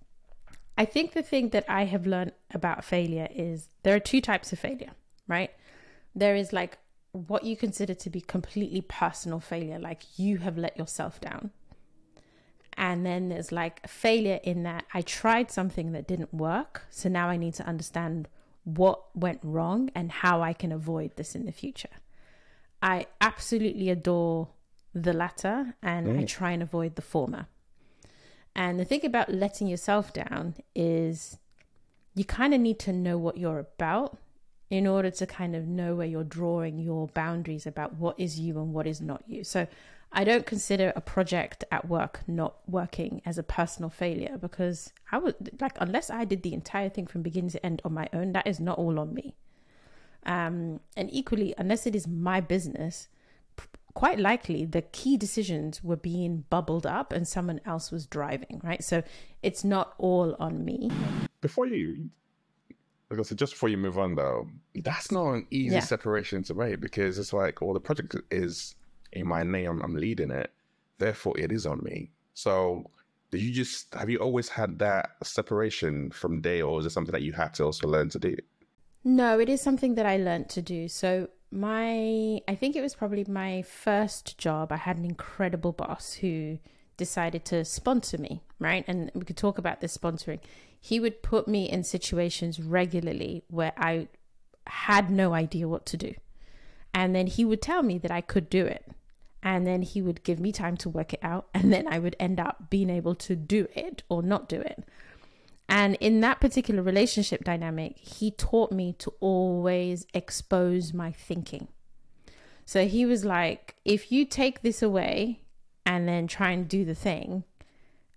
[0.78, 4.52] I think the thing that I have learned about failure is there are two types
[4.52, 4.92] of failure,
[5.28, 5.50] right?
[6.14, 6.78] There is like
[7.12, 11.50] what you consider to be completely personal failure, like you have let yourself down.
[12.80, 16.86] And then there's like failure in that I tried something that didn't work.
[16.88, 18.26] So now I need to understand
[18.64, 21.90] what went wrong and how I can avoid this in the future.
[22.82, 24.48] I absolutely adore
[24.94, 26.20] the latter and mm.
[26.20, 27.48] I try and avoid the former.
[28.56, 31.36] And the thing about letting yourself down is
[32.14, 34.16] you kind of need to know what you're about
[34.70, 38.58] in order to kind of know where you're drawing your boundaries about what is you
[38.58, 39.44] and what is not you.
[39.44, 39.66] So
[40.12, 45.18] I don't consider a project at work not working as a personal failure because I
[45.18, 48.32] would like unless I did the entire thing from beginning to end on my own,
[48.32, 49.36] that is not all on me.
[50.26, 53.08] Um, and equally, unless it is my business,
[53.94, 58.82] quite likely the key decisions were being bubbled up and someone else was driving, right?
[58.82, 59.02] So
[59.42, 60.90] it's not all on me.
[61.40, 62.10] Before you,
[63.10, 65.80] like I said, just before you move on though, that's not an easy yeah.
[65.80, 68.74] separation to make because it's like, well, the project is
[69.12, 70.50] in my name, I'm leading it,
[70.98, 72.10] therefore it is on me.
[72.34, 72.90] So
[73.30, 77.12] did you just have you always had that separation from day or is it something
[77.12, 78.36] that you had to also learn to do?
[79.04, 80.88] No, it is something that I learned to do.
[80.88, 84.72] So my I think it was probably my first job.
[84.72, 86.58] I had an incredible boss who
[86.96, 88.84] decided to sponsor me, right?
[88.86, 90.40] And we could talk about this sponsoring.
[90.78, 94.08] He would put me in situations regularly where I
[94.66, 96.14] had no idea what to do.
[96.92, 98.84] And then he would tell me that I could do it.
[99.42, 101.48] And then he would give me time to work it out.
[101.54, 104.84] And then I would end up being able to do it or not do it.
[105.68, 111.68] And in that particular relationship dynamic, he taught me to always expose my thinking.
[112.66, 115.42] So he was like, if you take this away
[115.86, 117.44] and then try and do the thing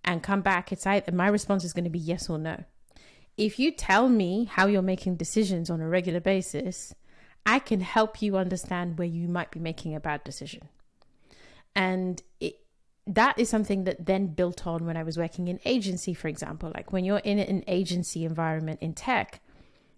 [0.03, 2.63] and come back, it's either my response is going to be yes or no.
[3.37, 6.93] If you tell me how you're making decisions on a regular basis,
[7.45, 10.69] I can help you understand where you might be making a bad decision.
[11.75, 12.59] And it,
[13.05, 16.71] that is something that then built on when I was working in agency, for example.
[16.73, 19.41] Like when you're in an agency environment in tech,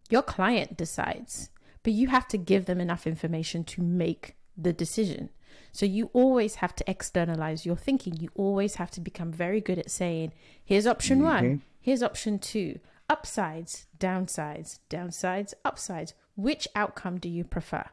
[0.10, 1.50] your client decides,
[1.84, 5.30] but you have to give them enough information to make the decision.
[5.72, 8.16] So you always have to externalize your thinking.
[8.18, 10.34] You always have to become very good at saying,
[10.64, 11.28] here's option mm-hmm.
[11.28, 16.14] one, here's option two, upsides, downsides, downsides, upsides.
[16.36, 17.86] Which outcome do you prefer?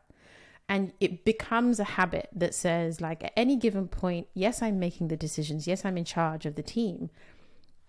[0.72, 5.08] And it becomes a habit that says like at any given point yes i'm making
[5.08, 5.66] the decisions.
[5.66, 7.11] Yes i'm in charge of the team.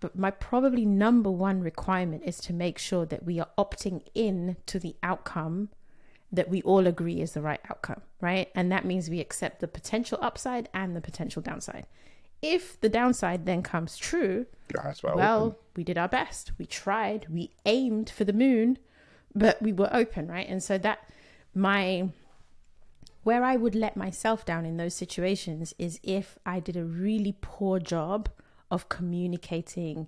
[0.02, 4.58] But my probably number one requirement is to make sure that we are opting in
[4.66, 5.70] to the outcome
[6.30, 8.50] that we all agree is the right outcome right?
[8.54, 11.88] And that means we accept the potential upside and the potential downside.
[12.42, 14.46] If the downside then comes true
[15.16, 16.52] well we did our best.
[16.58, 17.28] We tried.
[17.30, 18.78] We aimed for the moon
[19.34, 20.50] but we were open right?
[20.50, 21.00] And so that
[21.56, 22.10] my
[23.24, 27.36] where I would let myself down in those situations is if I did a really
[27.42, 28.30] poor job
[28.70, 30.08] of communicating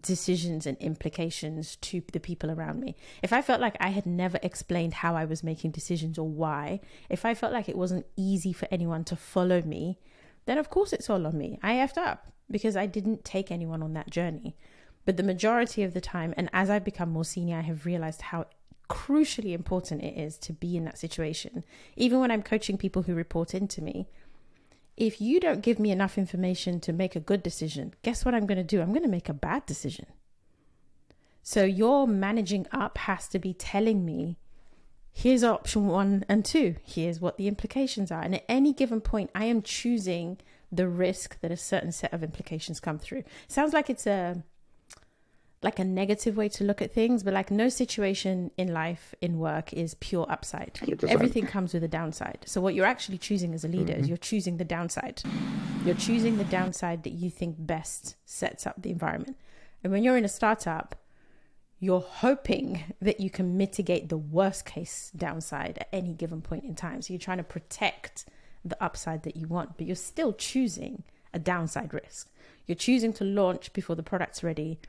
[0.00, 2.96] decisions and implications to the people around me.
[3.22, 6.80] If I felt like I had never explained how I was making decisions or why,
[7.08, 9.98] if I felt like it wasn't easy for anyone to follow me,
[10.46, 11.58] then of course it's all on me.
[11.62, 14.56] I effed up because I didn't take anyone on that journey.
[15.04, 18.22] But the majority of the time, and as I've become more senior, I have realized
[18.22, 18.46] how
[18.88, 21.64] crucially important it is to be in that situation.
[21.96, 24.08] Even when I'm coaching people who report into me,
[24.96, 28.46] if you don't give me enough information to make a good decision, guess what I'm
[28.46, 28.80] going to do?
[28.80, 30.06] I'm going to make a bad decision.
[31.42, 34.36] So your managing up has to be telling me
[35.12, 36.76] here's option one and two.
[36.84, 38.20] Here's what the implications are.
[38.20, 40.38] And at any given point, I am choosing
[40.72, 43.24] the risk that a certain set of implications come through.
[43.48, 44.42] Sounds like it's a
[45.62, 49.38] like a negative way to look at things, but like no situation in life, in
[49.38, 50.74] work, is pure upside.
[50.74, 51.08] 100%.
[51.08, 52.38] Everything comes with a downside.
[52.44, 54.08] So what you're actually choosing as a leader is mm-hmm.
[54.08, 55.22] you're choosing the downside.
[55.84, 59.36] You're choosing the downside that you think best sets up the environment.
[59.82, 60.94] And when you're in a startup,
[61.78, 66.74] you're hoping that you can mitigate the worst case downside at any given point in
[66.74, 67.02] time.
[67.02, 68.26] So you're trying to protect
[68.64, 72.30] the upside that you want, but you're still choosing a downside risk.
[72.66, 74.80] You're choosing to launch before the product's ready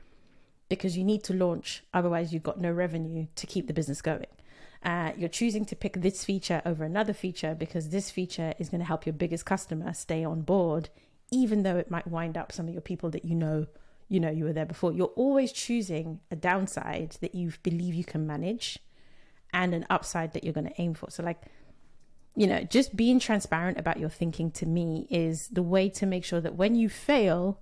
[0.68, 4.26] because you need to launch, otherwise, you've got no revenue to keep the business going.
[4.82, 8.80] Uh, you're choosing to pick this feature over another feature because this feature is going
[8.80, 10.88] to help your biggest customer stay on board,
[11.30, 13.66] even though it might wind up some of your people that you know
[14.08, 14.92] you know you were there before.
[14.92, 18.78] You're always choosing a downside that you believe you can manage
[19.52, 21.10] and an upside that you're going to aim for.
[21.10, 21.42] So like
[22.36, 26.24] you know, just being transparent about your thinking to me is the way to make
[26.24, 27.58] sure that when you fail,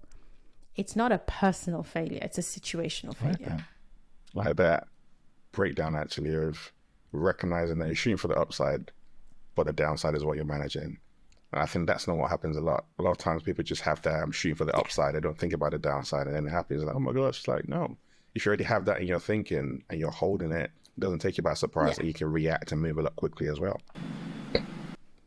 [0.77, 3.65] it's not a personal failure, it's a situational failure.
[4.35, 4.87] like that
[5.53, 6.73] breakdown actually of
[7.13, 8.93] recognizing that you're shooting for the upside,
[9.55, 10.99] but the downside is what you're managing.
[11.53, 12.85] And I think that's not what happens a lot.
[12.99, 15.15] A lot of times people just have that I'm shooting for the upside.
[15.15, 17.49] They don't think about the downside, and then it happens like, oh my gosh, it's
[17.49, 17.97] like no.
[18.35, 21.39] If you already have that in your thinking and you're holding it, it doesn't take
[21.39, 22.03] you by surprise Yeah.
[22.03, 23.81] that you can react and move a lot quickly as well.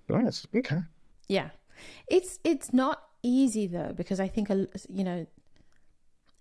[0.07, 0.45] Nice.
[0.55, 0.79] Okay.
[1.27, 1.49] Yeah.
[2.07, 5.25] It's it's not easy though because I think a- you know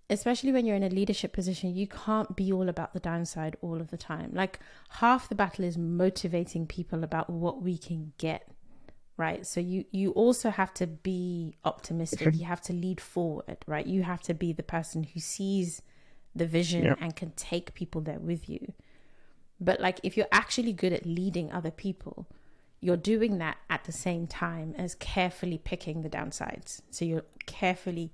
[0.09, 3.79] especially when you're in a leadership position you can't be all about the downside all
[3.79, 4.31] of the time.
[4.33, 8.47] Like half the battle is motivating people about what we can get.
[9.17, 9.45] Right?
[9.45, 12.33] So you you also have to be optimistic.
[12.35, 13.85] You have to lead forward, right?
[13.85, 15.81] You have to be the person who sees
[16.35, 16.95] the vision Yeah.
[17.01, 18.73] and can take people there with you.
[19.59, 22.27] But like if you're actually good at leading other people,
[22.79, 26.81] you're doing that at the same time as carefully picking the downsides.
[26.89, 28.11] So you're carefully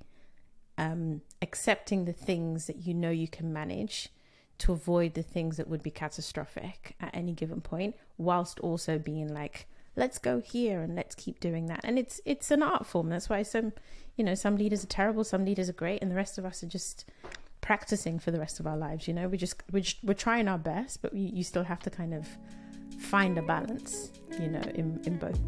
[0.80, 4.10] um, accepting the things that you know you can manage
[4.58, 9.32] to avoid the things that would be catastrophic at any given point, whilst also being
[9.32, 11.82] like, let's go here and let's keep doing that.
[11.84, 13.10] And it's it's an art form.
[13.10, 13.74] That's why some
[14.16, 16.64] you know some leaders are terrible, some leaders are great, and the rest of us
[16.64, 17.06] are just
[17.62, 19.08] practicing for the rest of our lives.
[19.08, 21.82] You know, we just we're just, we're trying our best, but we, you still have
[21.82, 22.28] to kind of
[22.98, 24.12] find a balance.
[24.40, 25.40] You know, in in both.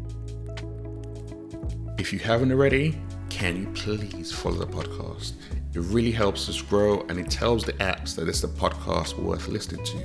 [1.98, 2.96] If you haven't already,
[3.28, 5.32] can you please follow the podcast?
[5.74, 9.48] It really helps us grow and it tells the apps that it's a podcast worth
[9.48, 9.98] listening to,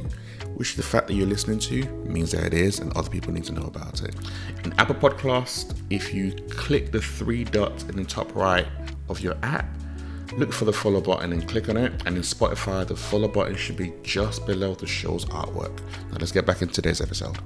[0.55, 3.45] which the fact that you're listening to means that it is and other people need
[3.45, 4.13] to know about it.
[4.65, 8.67] In Apple Podcast, if you click the three dots in the top right
[9.07, 9.65] of your app,
[10.37, 11.93] look for the follow button and click on it.
[12.05, 15.77] And in Spotify, the follow button should be just below the show's artwork.
[16.11, 17.37] Now let's get back into today's episode.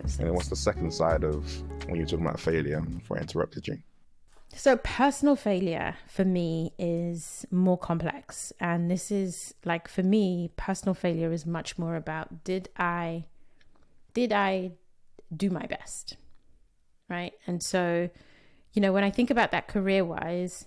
[0.00, 2.80] And then what's the second side of when you're talking about failure?
[2.80, 3.78] Before I interrupted you.
[4.54, 8.52] So, personal failure for me is more complex.
[8.58, 13.24] And this is like, for me, personal failure is much more about did I,
[14.14, 14.72] did I
[15.36, 16.16] do my best?
[17.08, 17.32] Right.
[17.46, 18.08] And so,
[18.72, 20.66] you know, when I think about that career wise,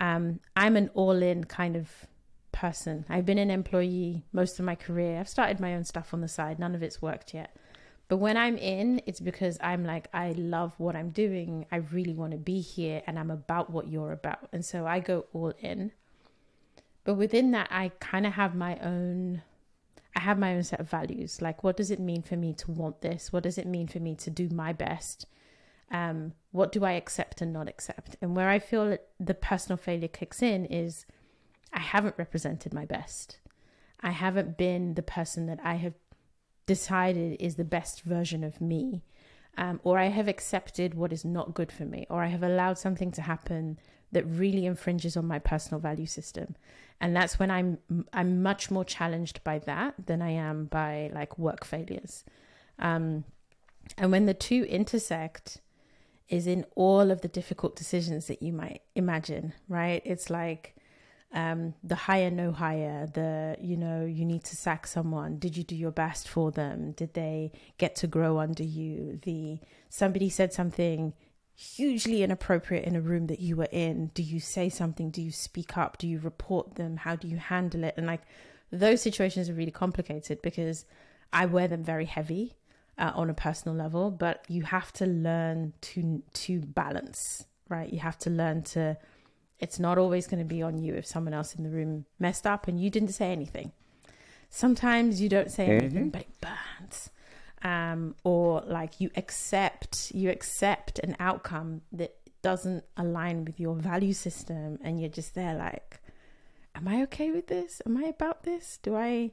[0.00, 2.06] um, I'm an all in kind of
[2.52, 3.04] person.
[3.08, 5.20] I've been an employee most of my career.
[5.20, 7.54] I've started my own stuff on the side, none of it's worked yet.
[8.10, 11.64] But when I'm in, it's because I'm like, I love what I'm doing.
[11.70, 14.48] I really want to be here and I'm about what you're about.
[14.52, 15.92] And so I go all in.
[17.04, 19.42] But within that, I kind of have my own.
[20.16, 21.40] I have my own set of values.
[21.40, 23.32] Like, what does it mean for me to want this?
[23.32, 25.26] What does it mean for me to do my best?
[25.92, 28.16] Um, what do I accept and not accept?
[28.20, 31.06] And where I feel the personal failure kicks in is
[31.72, 33.38] I haven't represented my best.
[34.00, 35.94] I haven't been the person that I have
[36.74, 39.02] decided is the best version of me.
[39.58, 42.78] Um, or I have accepted what is not good for me, or I have allowed
[42.78, 43.78] something to happen
[44.12, 46.54] that really infringes on my personal value system.
[47.00, 47.78] And that's when I'm
[48.12, 52.24] I'm much more challenged by that than I am by like work failures.
[52.78, 53.24] Um,
[53.98, 55.60] and when the two intersect,
[56.30, 60.00] is in all of the difficult decisions that you might imagine, right?
[60.04, 60.76] It's like
[61.32, 65.38] um, the higher, no higher, the, you know, you need to sack someone.
[65.38, 66.92] Did you do your best for them?
[66.92, 69.20] Did they get to grow under you?
[69.22, 71.12] The somebody said something
[71.54, 74.10] hugely inappropriate in a room that you were in.
[74.14, 75.10] Do you say something?
[75.10, 75.98] Do you speak up?
[75.98, 76.96] Do you report them?
[76.96, 77.94] How do you handle it?
[77.96, 78.22] And like
[78.72, 80.84] those situations are really complicated because
[81.32, 82.56] I wear them very heavy
[82.98, 87.92] uh, on a personal level, but you have to learn to to balance, right?
[87.92, 88.96] You have to learn to.
[89.60, 92.46] It's not always going to be on you if someone else in the room messed
[92.46, 93.72] up and you didn't say anything.
[94.50, 97.10] sometimes you don't say anything, but it burns.
[97.62, 104.14] Um, or like you accept you accept an outcome that doesn't align with your value
[104.14, 106.00] system, and you're just there like,
[106.74, 107.80] am I okay with this?
[107.86, 108.78] Am I about this?
[108.82, 109.32] Do I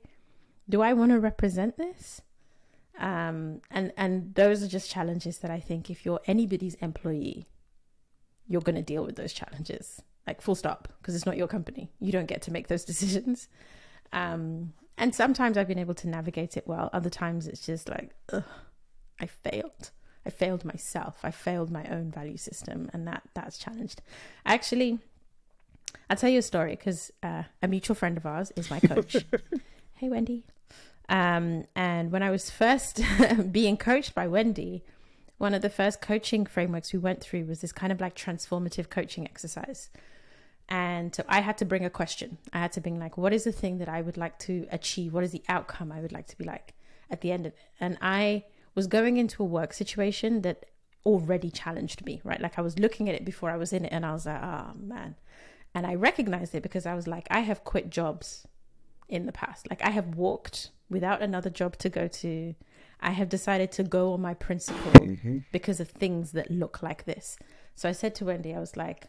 [0.70, 2.22] do I want to represent this?
[3.00, 7.48] Um, and and those are just challenges that I think if you're anybody's employee,
[8.48, 10.02] you're going to deal with those challenges.
[10.28, 11.90] Like full stop, because it's not your company.
[12.00, 13.48] You don't get to make those decisions.
[14.14, 16.90] Um, and sometimes I've been able to navigate it well.
[16.92, 18.44] Other times it's just like, ugh,
[19.20, 19.92] I failed.
[20.26, 21.20] I failed myself.
[21.24, 24.02] I failed my own value system, and that that's challenged.
[24.46, 25.00] Actually,
[26.10, 29.16] I'll tell you a story because uh, a mutual friend of ours is my coach.
[29.96, 30.44] hey, Wendy.
[31.10, 33.02] Um, and when I was first
[33.52, 34.84] being coached by Wendy,
[35.38, 38.90] one of the first coaching frameworks we went through was this kind of like transformative
[38.90, 39.90] coaching exercise.
[40.70, 42.38] And so I had to bring a question.
[42.52, 45.14] I had to bring like, what is the thing that I would like to achieve?
[45.14, 46.74] What is the outcome I would like to be like
[47.10, 47.60] at the end of it?
[47.80, 48.44] And I
[48.76, 50.66] was going into a work situation that
[51.06, 52.42] already challenged me, right?
[52.42, 54.44] Like I was looking at it before I was in it and I was like,
[54.44, 55.16] oh man.
[55.74, 58.46] And I recognized it because I was like, I have quit jobs
[59.08, 59.70] in the past.
[59.70, 62.56] Like I have walked without another job to go to.
[63.00, 65.40] I have decided to go on my principle mm-hmm.
[65.52, 67.38] because of things that look like this.
[67.76, 69.08] So I said to Wendy, I was like,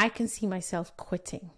[0.00, 1.50] I can see myself quitting,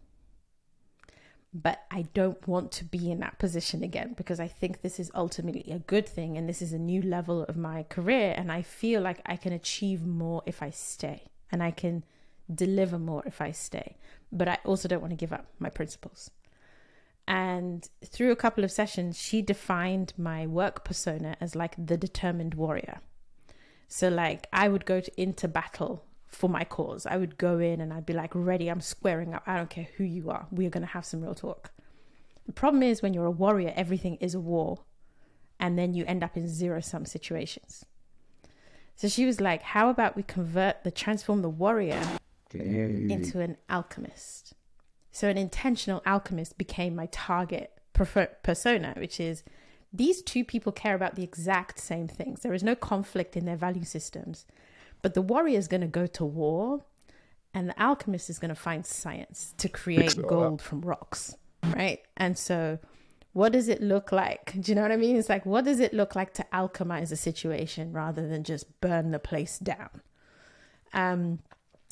[1.54, 5.12] but I don't want to be in that position again because I think this is
[5.14, 8.34] ultimately a good thing and this is a new level of my career.
[8.36, 12.02] And I feel like I can achieve more if I stay and I can
[12.52, 13.96] deliver more if I stay.
[14.32, 16.28] But I also don't want to give up my principles.
[17.28, 22.54] And through a couple of sessions, she defined my work persona as like the determined
[22.54, 23.02] warrior.
[23.86, 27.06] So, like, I would go to, into battle for my cause.
[27.06, 29.42] I would go in and I'd be like, ready, I'm squaring up.
[29.46, 30.46] I don't care who you are.
[30.50, 31.70] We're going to have some real talk.
[32.46, 34.80] The problem is when you're a warrior, everything is a war.
[35.60, 37.84] And then you end up in zero sum situations.
[38.96, 42.02] So she was like, how about we convert the transform the warrior
[42.52, 44.54] into an alchemist?
[45.12, 49.44] So an intentional alchemist became my target persona, which is
[49.92, 52.40] these two people care about the exact same things.
[52.40, 54.46] There is no conflict in their value systems.
[55.02, 56.84] But the warrior is going to go to war,
[57.52, 62.00] and the alchemist is going to find science to create gold from rocks, right?
[62.16, 62.78] And so,
[63.32, 64.54] what does it look like?
[64.60, 65.16] Do you know what I mean?
[65.16, 69.10] It's like, what does it look like to alchemize a situation rather than just burn
[69.10, 70.00] the place down?
[70.92, 71.40] Um,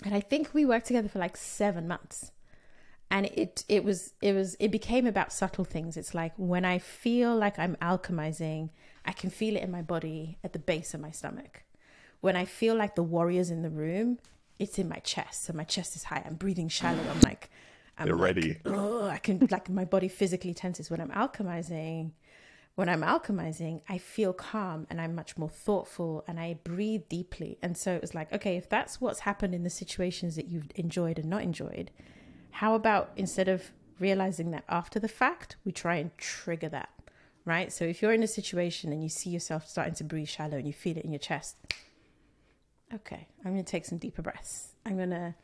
[0.05, 2.33] and I think we worked together for like seven months
[3.11, 6.79] and it it was it was it became about subtle things it's like when i
[6.79, 8.71] feel like i'm alchemizing
[9.05, 11.65] i can feel it in my body at the base of my stomach
[12.21, 14.19] when i feel like the warriors in the room
[14.59, 15.45] it's in my chest.
[15.45, 16.23] So my chest is high.
[16.27, 17.03] I'm breathing shallow.
[17.11, 17.51] I'm like
[17.97, 18.59] i'm You're like, ready.
[18.67, 20.91] Oh, i can like my body physically tenses.
[20.91, 22.13] When i'm alchemizing
[22.77, 27.59] when i'm alchemizing i feel calm and i'm much more thoughtful and i breathe deeply.
[27.63, 30.71] And so it was like okay if that's what's happened in the situations that you've
[30.75, 31.91] enjoyed and not enjoyed
[32.51, 36.89] how about instead of realizing that after the fact, we try and trigger that,
[37.45, 37.73] right?
[37.73, 40.67] So if you're in a situation and you see yourself starting to breathe shallow and
[40.67, 41.57] you feel it in your chest,
[42.95, 44.75] okay, I'm going to take some deeper breaths.
[44.85, 45.35] I'm going to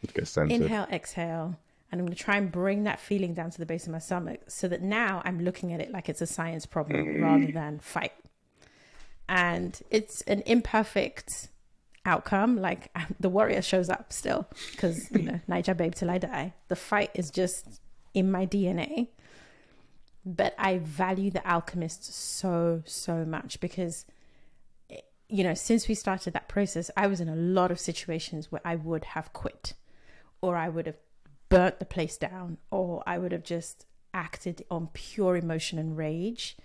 [0.50, 1.58] inhale, exhale,
[1.90, 3.98] and I'm going to try and bring that feeling down to the base of my
[3.98, 7.78] stomach so that now I'm looking at it like it's a science problem rather than
[7.78, 8.12] fight.
[9.28, 11.48] And it's an imperfect
[12.06, 12.56] outcome.
[12.56, 16.54] Like um, the warrior shows up still because you know Naija babe till I die.
[16.68, 17.80] The fight is just
[18.14, 19.08] in my DNA.
[20.24, 24.06] But I value the alchemist so so much because
[25.28, 28.62] you know since we started that process, I was in a lot of situations where
[28.64, 29.74] I would have quit,
[30.40, 30.98] or I would have
[31.48, 36.56] burnt the place down, or I would have just acted on pure emotion and rage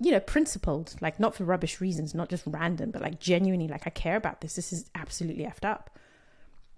[0.00, 3.86] you know, principled, like not for rubbish reasons, not just random, but like genuinely, like
[3.86, 4.56] I care about this.
[4.56, 5.98] This is absolutely effed up.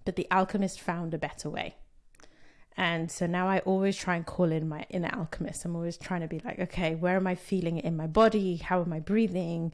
[0.04, 1.76] But the alchemist found a better way.
[2.76, 5.64] And so now I always try and call in my inner alchemist.
[5.64, 8.56] I'm always trying to be like, okay, where am I feeling it in my body?
[8.56, 9.72] How am I breathing?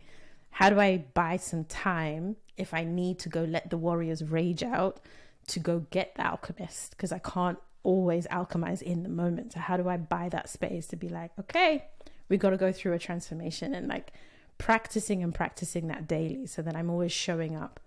[0.50, 4.62] How do I buy some time if I need to go let the warriors rage
[4.62, 5.00] out
[5.48, 6.90] to go get the alchemist?
[6.90, 9.52] Because I can't always alchemize in the moment.
[9.54, 11.86] So how do I buy that space to be like, okay,
[12.28, 14.12] we got to go through a transformation and like
[14.58, 17.80] practicing and practicing that daily so that I'm always showing up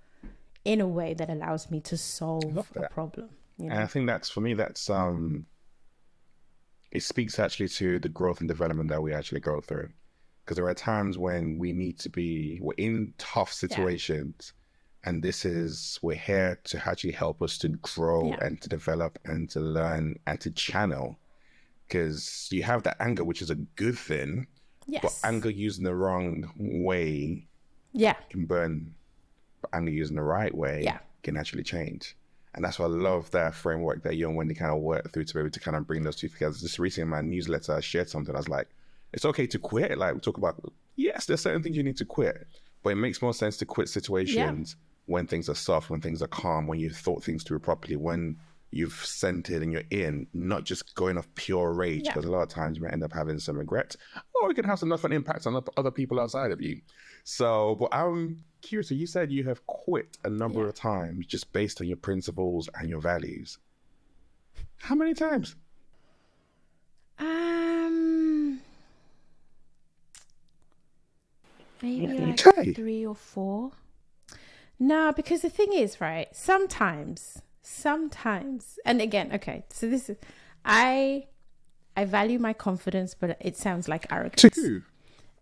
[0.66, 3.30] in a way that allows me to solve a problem.
[3.58, 3.76] You know?
[3.76, 5.46] And I think that's for me, that's um,
[6.92, 9.90] it speaks actually to the growth and development that we actually go through.
[10.44, 14.54] Because there are times when we need to be, we're in tough situations.
[14.54, 15.10] Yeah.
[15.10, 18.38] And this is, we're here to actually help us to grow yeah.
[18.42, 21.18] and to develop and to learn and to channel
[21.88, 24.48] because you have that anger, which is a good thing,
[24.88, 25.02] Yes.
[25.02, 27.48] but anger used in the wrong way
[27.92, 28.16] yeah.
[28.30, 28.96] can burn,
[29.62, 31.00] but anger used in the right way Yeah.
[31.22, 32.18] can actually change.
[32.56, 35.26] And that's why I love that framework that you and Wendy kind of worked through
[35.26, 36.56] to be able to kind of bring those two together.
[36.56, 38.36] Just recently in my newsletter, I shared something.
[38.36, 38.68] I was like,
[39.14, 39.98] it's okay to quit.
[39.98, 40.62] Like we talk about,
[40.96, 42.48] yes, there's certain things you need to quit,
[42.84, 46.28] but it makes more sense to quit situations when things are soft, when things are
[46.28, 48.38] calm, when you've thought things through properly, when
[48.72, 52.02] you've centered and you're in, not just going off pure rage.
[52.06, 52.14] Yeah.
[52.14, 53.96] Because a lot of times you might end up having some regret,
[54.42, 56.82] or it can have some different impacts on other people outside of you.
[57.24, 58.90] So, but I'm curious.
[58.90, 60.70] So you said you have quit a number Yeah.
[60.70, 63.60] of times just based on your principles and your values.
[64.78, 65.56] How many times?
[67.20, 68.60] Um,
[71.84, 72.74] maybe like Okay.
[72.74, 73.72] three or four.
[74.80, 76.28] No, because the thing is, right?
[76.36, 79.64] Sometimes, sometimes, and again, okay.
[79.70, 80.18] So this is,
[80.66, 81.28] I,
[81.96, 84.56] I value my confidence, but it sounds like arrogance.
[84.56, 84.82] Two.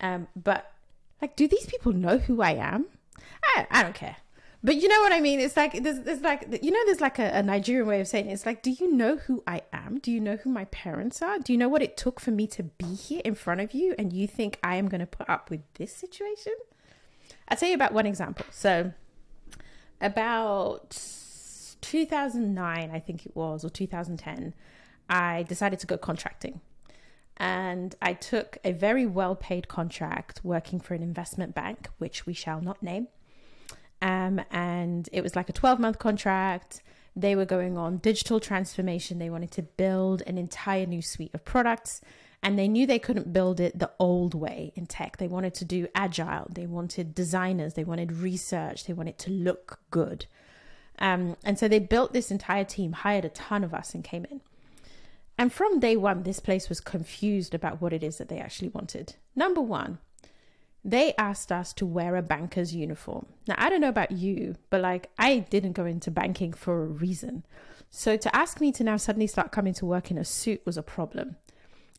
[0.01, 0.71] Um, but
[1.21, 2.87] like, do these people know who I am?
[3.43, 4.17] I, I don't care.
[4.63, 5.39] But you know what I mean?
[5.39, 8.29] It's like there's, there's like you know there's like a, a Nigerian way of saying
[8.29, 8.33] it.
[8.33, 9.97] it's like, do you know who I am?
[9.99, 11.39] Do you know who my parents are?
[11.39, 13.95] Do you know what it took for me to be here in front of you?
[13.97, 16.53] And you think I am going to put up with this situation?
[17.47, 18.45] I'll tell you about one example.
[18.51, 18.93] So
[19.99, 20.91] about
[21.81, 24.53] 2009, I think it was, or 2010,
[25.09, 26.61] I decided to go contracting.
[27.37, 32.33] And I took a very well paid contract working for an investment bank, which we
[32.33, 33.07] shall not name.
[34.01, 36.81] Um, and it was like a 12 month contract.
[37.15, 39.19] They were going on digital transformation.
[39.19, 42.01] They wanted to build an entire new suite of products.
[42.43, 45.17] And they knew they couldn't build it the old way in tech.
[45.17, 46.47] They wanted to do agile.
[46.49, 47.75] They wanted designers.
[47.75, 48.85] They wanted research.
[48.85, 50.25] They wanted to look good.
[50.97, 54.25] Um, and so they built this entire team, hired a ton of us, and came
[54.25, 54.41] in.
[55.37, 58.69] And from day one, this place was confused about what it is that they actually
[58.69, 59.15] wanted.
[59.35, 59.99] Number one,
[60.83, 63.27] they asked us to wear a banker's uniform.
[63.47, 66.87] Now, I don't know about you, but like I didn't go into banking for a
[66.87, 67.45] reason.
[67.89, 70.77] So to ask me to now suddenly start coming to work in a suit was
[70.77, 71.35] a problem.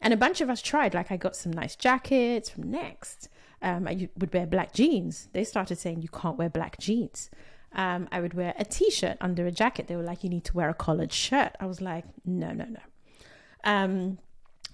[0.01, 0.95] And a bunch of us tried.
[0.95, 3.29] Like I got some nice jackets from Next.
[3.61, 5.29] Um, I would wear black jeans.
[5.33, 7.31] They started saying you can't wear black jeans.
[7.75, 9.87] Um, I would wear a t-shirt under a jacket.
[9.87, 11.55] They were like, you need to wear a collared shirt.
[11.61, 12.81] I was like, no, no, no.
[13.65, 14.19] Um,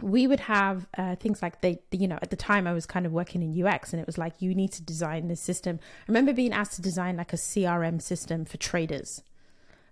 [0.03, 3.07] we would have uh, things like they, you know, at the time I was kind
[3.07, 5.81] of working in UX and it was like, you need to design this system.
[5.83, 9.23] I remember being asked to design like a CRM system for traders.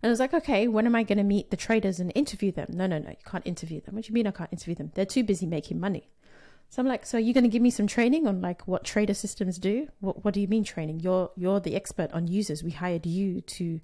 [0.03, 2.53] And I was like, okay, when am I going to meet the traders and interview
[2.53, 2.69] them?
[2.71, 3.95] No, no, no, you can't interview them.
[3.95, 4.93] What do you mean I can't interview them?
[4.95, 6.09] They're too busy making money.
[6.69, 8.85] So I'm like, so are you going to give me some training on like what
[8.85, 9.89] trader systems do?
[10.01, 11.01] What What do you mean training?
[11.01, 12.63] You're you're the expert on users.
[12.63, 13.81] We hired you to.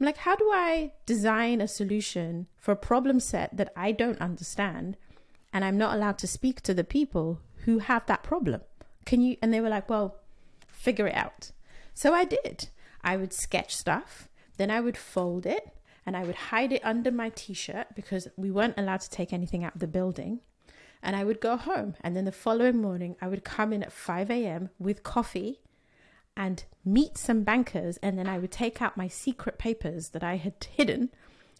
[0.00, 4.20] I'm like, how do I design a solution for a problem set that I don't
[4.20, 4.96] understand,
[5.52, 8.62] and I'm not allowed to speak to the people who have that problem?
[9.04, 9.36] Can you?
[9.42, 10.16] And they were like, well,
[10.68, 11.52] figure it out.
[11.94, 12.68] So I did.
[13.02, 15.74] I would sketch stuff, then I would fold it,
[16.06, 19.64] and I would hide it under my t-shirt because we weren't allowed to take anything
[19.64, 20.40] out of the building
[21.02, 21.94] and I would go home.
[22.00, 24.70] And then the following morning, I would come in at 5 a.m.
[24.78, 25.60] with coffee
[26.36, 27.98] and meet some bankers.
[28.02, 31.10] And then I would take out my secret papers that I had hidden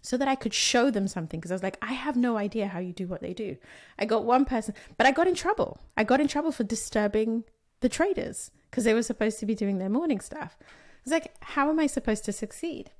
[0.03, 1.41] so that I could show them something.
[1.41, 3.57] Because I was like, I have no idea how you do what they do.
[3.99, 5.81] I got one person, but I got in trouble.
[5.97, 7.45] I got in trouble for disturbing
[7.81, 10.57] the traders because they were supposed to be doing their morning stuff.
[10.61, 10.65] I
[11.05, 12.91] was like, how am I supposed to succeed?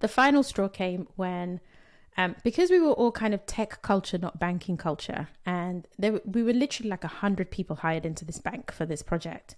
[0.00, 1.60] The final straw came when
[2.16, 6.42] um, because we were all kind of tech culture, not banking culture, and there we
[6.42, 9.56] were literally like a hundred people hired into this bank for this project,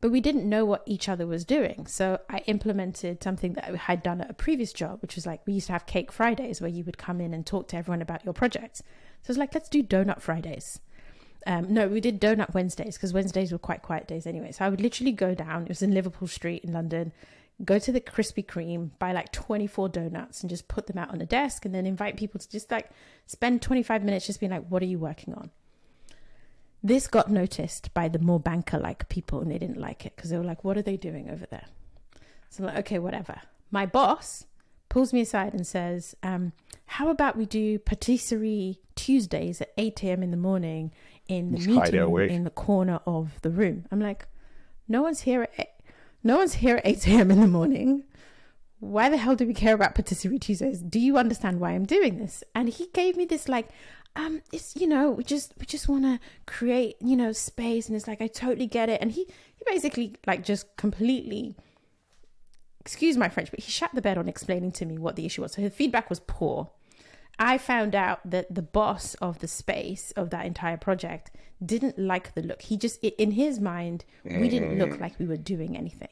[0.00, 1.86] but we didn't know what each other was doing.
[1.86, 5.46] So I implemented something that I had done at a previous job, which was like
[5.46, 8.02] we used to have Cake Fridays where you would come in and talk to everyone
[8.02, 8.82] about your projects.
[9.22, 10.80] So it's like let's do Donut Fridays.
[11.46, 14.52] Um, no, we did Donut Wednesdays because Wednesdays were quite quiet days anyway.
[14.52, 15.62] So I would literally go down.
[15.62, 17.12] It was in Liverpool Street in London
[17.64, 21.20] go to the Krispy Kreme, buy like 24 donuts and just put them out on
[21.20, 22.90] a desk and then invite people to just like
[23.26, 25.50] spend 25 minutes just being like, what are you working on?
[26.86, 30.30] This got noticed by the more banker like people and they didn't like it because
[30.30, 31.66] they were like, what are they doing over there?
[32.48, 33.40] So I'm like, okay, whatever.
[33.70, 34.46] My boss
[34.88, 36.52] pulls me aside and says, um,
[36.86, 40.22] how about we do patisserie Tuesdays at 8 a.m.
[40.22, 40.92] in the morning
[41.26, 43.86] in the Just meeting room in the corner of the room?
[43.90, 44.26] I'm like,
[44.86, 45.66] no one's here at 8
[46.22, 47.30] no one's here at 8 a.m.
[47.30, 48.04] in the morning.
[48.80, 50.80] Why the hell do we care about patisserie Tuesdays?
[50.80, 52.42] Do you understand why I'm doing this?
[52.54, 53.68] And he gave me this like,
[54.16, 57.96] um, it's you know, we just we just want to create you know space, and
[57.96, 59.00] it's like I totally get it.
[59.00, 61.54] And he he basically like just completely,
[62.80, 65.42] excuse my French, but he shut the bed on explaining to me what the issue
[65.42, 65.52] was.
[65.52, 66.70] So his feedback was poor.
[67.38, 71.30] I found out that the boss of the space of that entire project
[71.64, 72.62] didn't like the look.
[72.62, 76.08] He just, in his mind, we didn't look like we were doing anything.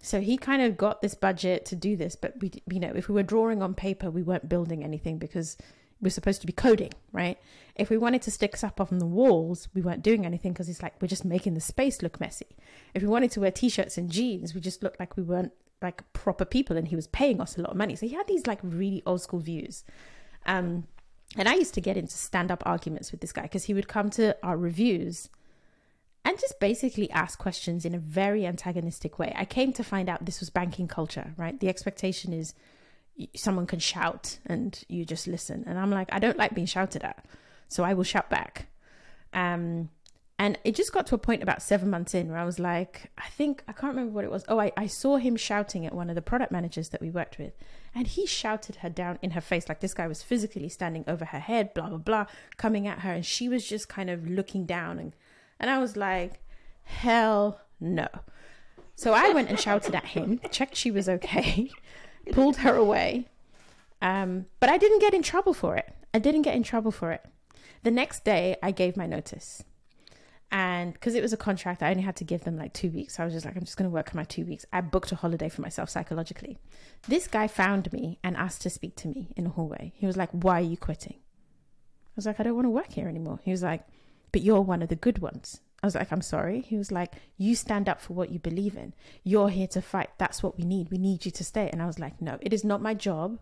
[0.00, 3.08] So he kind of got this budget to do this, but we, you know, if
[3.08, 5.56] we were drawing on paper, we weren't building anything because
[6.04, 7.38] we're supposed to be coding, right?
[7.74, 10.68] If we wanted to stick stuff up on the walls, we weren't doing anything because
[10.68, 12.56] it's like we're just making the space look messy.
[12.92, 15.52] If we wanted to wear t-shirts and jeans, we just looked like we weren't
[15.82, 17.96] like proper people, and he was paying us a lot of money.
[17.96, 19.82] So he had these like really old school views.
[20.46, 20.86] Um,
[21.36, 23.88] and I used to get into stand up arguments with this guy because he would
[23.88, 25.30] come to our reviews
[26.24, 29.32] and just basically ask questions in a very antagonistic way.
[29.36, 31.58] I came to find out this was banking culture, right?
[31.58, 32.54] The expectation is
[33.34, 35.64] someone can shout and you just listen.
[35.66, 37.24] And I'm like, I don't like being shouted at,
[37.68, 38.66] so I will shout back.
[39.32, 39.90] Um,
[40.36, 43.12] and it just got to a point about seven months in where I was like,
[43.16, 44.44] I think, I can't remember what it was.
[44.48, 47.38] Oh, I, I saw him shouting at one of the product managers that we worked
[47.38, 47.52] with.
[47.94, 51.26] And he shouted her down in her face, like this guy was physically standing over
[51.26, 53.12] her head, blah, blah, blah, coming at her.
[53.12, 54.98] And she was just kind of looking down.
[54.98, 55.14] And,
[55.60, 56.40] and I was like,
[56.82, 58.08] hell no.
[58.96, 61.70] So I went and shouted at him, checked she was okay,
[62.32, 63.28] pulled her away.
[64.02, 65.92] Um, but I didn't get in trouble for it.
[66.12, 67.24] I didn't get in trouble for it.
[67.82, 69.64] The next day, I gave my notice.
[70.50, 73.18] And because it was a contract i only had to give them like two weeks.
[73.18, 74.64] I was just like i'm just going to work on my two weeks.
[74.72, 76.58] I booked a holiday for myself psychologically.
[77.08, 79.92] This guy found me and asked to speak to me in a hallway.
[79.96, 81.16] He was like why are you quitting?
[81.16, 83.40] I was like i don't want to work here anymore.
[83.42, 83.84] He was like
[84.30, 86.62] but you're one of the good ones i was like i'm sorry.
[86.62, 88.94] He was like you stand up for what you believe in.
[89.22, 90.08] You're here to fight.
[90.16, 90.90] That's what we need.
[90.90, 91.68] We need you to stay.
[91.70, 93.38] And i was like no it is not my job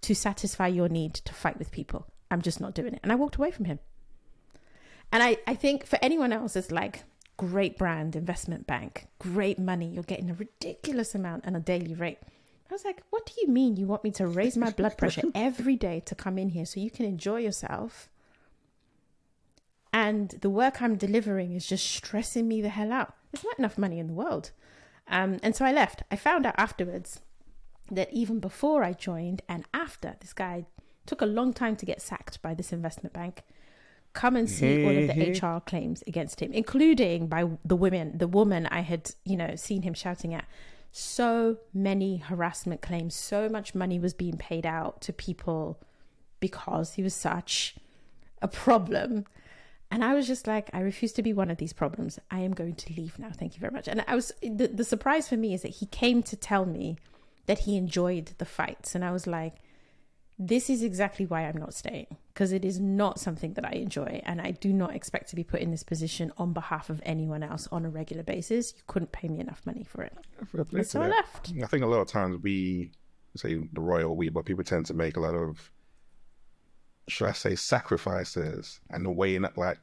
[0.00, 2.06] to satisfy your need to fight with people.
[2.30, 3.00] I'm just not doing it.
[3.02, 3.78] And i walked away from him.
[5.12, 7.04] And I, I think for anyone else, it's like
[7.36, 9.88] great brand, investment bank, great money.
[9.88, 12.18] You're getting a ridiculous amount and a daily rate.
[12.70, 15.22] I was like, what do you mean you want me to raise my blood pressure
[15.34, 18.08] every day to come in here so you can enjoy yourself?
[19.94, 23.14] And the work I'm delivering is just stressing me the hell out.
[23.32, 24.50] There's not enough money in the world.
[25.08, 26.02] Um, and so I left.
[26.10, 27.20] I found out afterwards
[27.90, 30.66] that even before I joined and after, this guy
[31.06, 33.44] took a long time to get sacked by this investment bank
[34.14, 38.28] come and see all of the HR claims against him, including by the women, the
[38.28, 40.46] woman I had, you know, seen him shouting at.
[40.92, 45.80] So many harassment claims, so much money was being paid out to people
[46.38, 47.74] because he was such
[48.40, 49.24] a problem.
[49.94, 52.18] And I was just like, I refuse to be one of these problems.
[52.28, 53.30] I am going to leave now.
[53.30, 53.86] Thank you very much.
[53.86, 56.96] And I was the, the surprise for me is that he came to tell me
[57.46, 58.96] that he enjoyed the fights.
[58.96, 59.54] And I was like,
[60.36, 64.20] this is exactly why I'm not staying because it is not something that I enjoy.
[64.26, 67.44] And I do not expect to be put in this position on behalf of anyone
[67.44, 68.74] else on a regular basis.
[68.76, 70.18] You couldn't pay me enough money for it.
[70.88, 71.52] so I left.
[71.62, 72.90] I think a lot of times we
[73.36, 75.70] say the royal we, but people tend to make a lot of,
[77.08, 79.78] should I say, sacrifices and the weighing up like,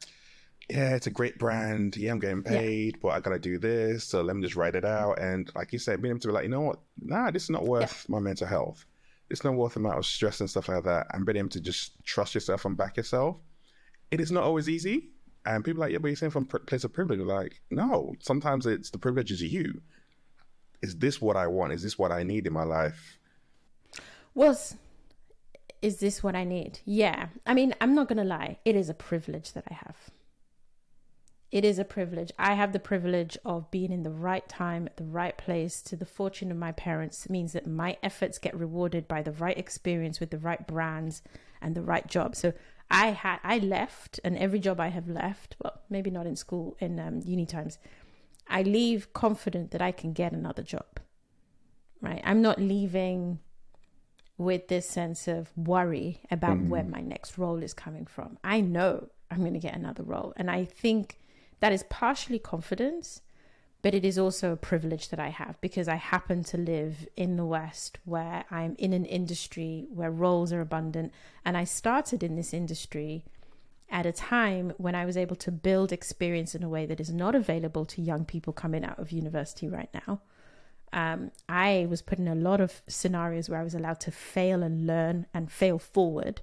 [0.69, 1.97] yeah, it's a great brand.
[1.97, 2.99] Yeah, I'm getting paid, yeah.
[3.01, 4.05] but I gotta do this.
[4.05, 5.19] So let me just write it out.
[5.19, 6.79] And like you said, being able to be like, you know what?
[7.01, 8.13] Nah, this is not worth yeah.
[8.13, 8.85] my mental health
[9.31, 11.07] it's not worth the amount of stress and stuff like that.
[11.11, 13.37] And being able to just trust yourself and back yourself.
[14.11, 15.11] It is not always easy.
[15.45, 17.19] And people are like, yeah, but you're saying from a place of privilege.
[17.21, 19.81] like, no, sometimes it's the privilege is you.
[20.81, 21.73] Is this what I want?
[21.73, 23.17] Is this what I need in my life?
[24.35, 24.75] Was
[25.81, 26.79] is this what I need?
[26.85, 27.27] Yeah.
[27.45, 28.57] I mean, I'm not going to lie.
[28.65, 29.97] It is a privilege that I have
[31.51, 32.31] it is a privilege.
[32.39, 36.05] I have the privilege of being in the right time, the right place, to the
[36.05, 37.25] fortune of my parents.
[37.25, 41.21] It means that my efforts get rewarded by the right experience with the right brands
[41.61, 42.37] and the right job.
[42.37, 42.53] So
[42.89, 46.77] I had I left, and every job I have left, well, maybe not in school,
[46.79, 47.77] in um, uni times,
[48.47, 51.01] I leave confident that I can get another job.
[52.01, 52.21] Right?
[52.23, 53.39] I'm not leaving
[54.41, 56.67] with this sense of worry about mm.
[56.67, 58.37] where my next role is coming from.
[58.43, 61.19] I know I'm going to get another role, and I think
[61.59, 63.21] that is partially confidence,
[63.81, 67.37] but it is also a privilege that I have because I happen to live in
[67.37, 71.13] the West where I'm in an industry where roles are abundant.
[71.45, 73.25] And I started in this industry
[73.89, 77.11] at a time when I was able to build experience in a way that is
[77.11, 80.21] not available to young people coming out of university right now.
[80.93, 84.61] Um, I was put in a lot of scenarios where I was allowed to fail
[84.61, 86.41] and learn and fail forward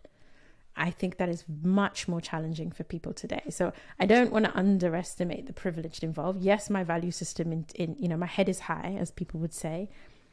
[0.78, 3.42] I think that is much more challenging for people today.
[3.51, 6.40] So I don't want to underestimate the privilege involved.
[6.40, 9.53] Yes, my value system in, in you know my head is high, as people would
[9.53, 9.90] say,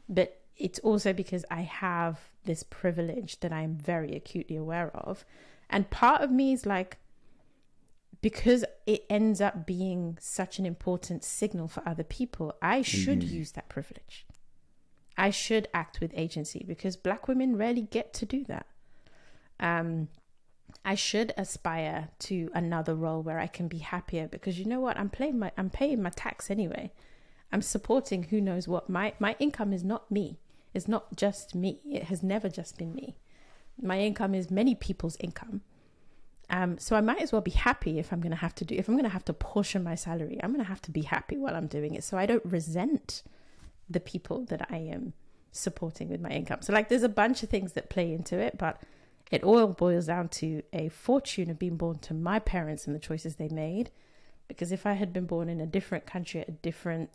[0.08, 5.24] but it's also because I have this privilege that I'm very acutely aware of,
[5.68, 6.98] and part of me is like
[8.26, 13.36] because it ends up being such an important signal for other people, I should mm-hmm.
[13.36, 14.26] use that privilege.
[15.16, 18.66] I should act with agency because black women rarely get to do that.
[19.60, 20.08] um,
[20.84, 24.98] I should aspire to another role where I can be happier because you know what?
[24.98, 26.90] I'm paying my I'm paying my tax anyway.
[27.52, 28.90] I'm supporting who knows what.
[28.90, 30.40] My my income is not me.
[30.74, 31.78] It's not just me.
[31.88, 33.18] It has never just been me.
[33.80, 35.60] My income is many people's income.
[36.48, 38.76] Um, so I might as well be happy if I'm going to have to do,
[38.76, 41.02] if I'm going to have to portion my salary, I'm going to have to be
[41.02, 42.04] happy while I'm doing it.
[42.04, 43.22] So I don't resent
[43.90, 45.12] the people that I am
[45.50, 46.62] supporting with my income.
[46.62, 48.80] So like there's a bunch of things that play into it, but
[49.30, 53.00] it all boils down to a fortune of being born to my parents and the
[53.00, 53.90] choices they made.
[54.46, 57.10] Because if I had been born in a different country, a different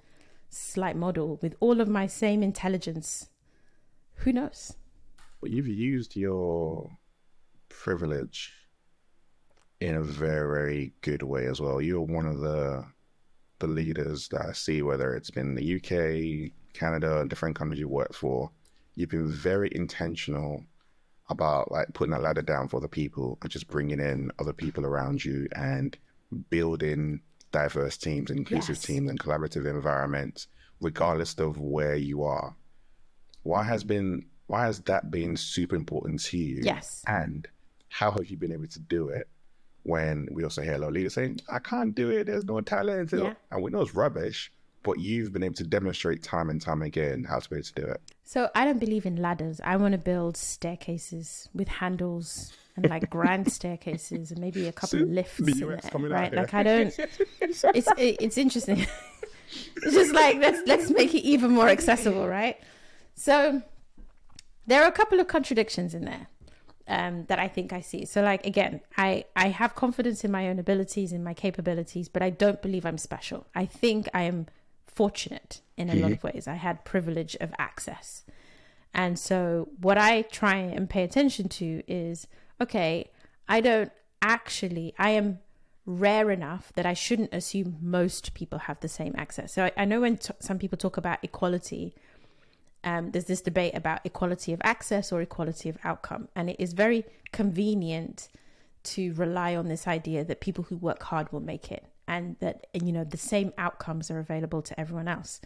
[0.50, 3.30] slight model, with all of my same intelligence,
[4.16, 4.76] who knows?
[5.40, 6.92] Well, you've used your
[7.70, 8.54] privilege
[9.82, 11.82] in a very, very good way as well.
[11.82, 12.86] You're one of the
[13.60, 18.16] the leaders that I see, whether it's been the UK, Canada, different countries you worked
[18.16, 18.50] for.
[18.96, 20.64] You've been very intentional
[21.30, 24.84] about like putting a ladder down for the people and just bringing in other people
[24.84, 25.96] around you and
[26.50, 27.22] building
[27.52, 28.86] diverse teams, inclusive Yes.
[28.86, 30.48] teams, and collaborative environments,
[30.80, 32.56] regardless of where you are.
[33.44, 36.62] Why has been why has that been super important to you?
[36.64, 37.04] Yes.
[37.08, 37.48] And
[37.90, 39.28] how have you been able to do it
[39.84, 42.62] when we also hear a lot of leaders saying, I can't do it, there's no
[42.62, 43.12] talent.
[43.14, 43.34] Yeah.
[43.52, 44.52] And we know it's rubbish,
[44.84, 47.74] but you've been able to demonstrate time and time again how to be able to
[47.74, 48.02] do it.
[48.24, 49.60] So I don't believe in ladders.
[49.64, 55.02] I want to build staircases with handles and like grand staircases and maybe a couple
[55.02, 56.34] of lifts the in US there, out right?
[56.34, 56.98] Like I don't.
[57.42, 57.64] It's
[57.98, 58.86] it, it's interesting.
[59.76, 62.58] it's just like let's let's make it even more accessible, right?
[63.16, 63.62] So
[64.68, 66.28] there are a couple of contradictions in there
[66.88, 68.06] um, that I think I see.
[68.06, 72.22] So like again, I I have confidence in my own abilities, in my capabilities, but
[72.22, 73.48] I don't believe I'm special.
[73.56, 74.48] I think I am
[74.88, 76.48] fortunate in a lot of ways.
[76.48, 78.24] I had privilege of access.
[78.94, 82.28] And so what I try and pay attention to is
[82.60, 83.10] okay,
[83.48, 85.40] I don't actually I am
[85.86, 89.54] rare enough that I shouldn't assume most people have the same access.
[89.54, 91.96] So I, I know when t- some people talk about equality,
[92.84, 96.28] um, there's this debate about equality of access or equality of outcome.
[96.36, 98.30] And it is very convenient
[98.84, 102.68] to rely on this idea that people who work hard will make it and that,
[102.74, 105.40] you know, the same outcomes are available to everyone else.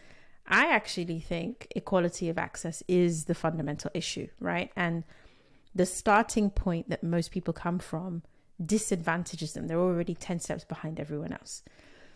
[0.47, 4.71] I actually think equality of access is the fundamental issue, right?
[4.75, 5.03] And
[5.73, 8.21] the starting point that most people come from
[8.63, 9.67] disadvantages them.
[9.67, 11.63] They're already 10 steps behind everyone else.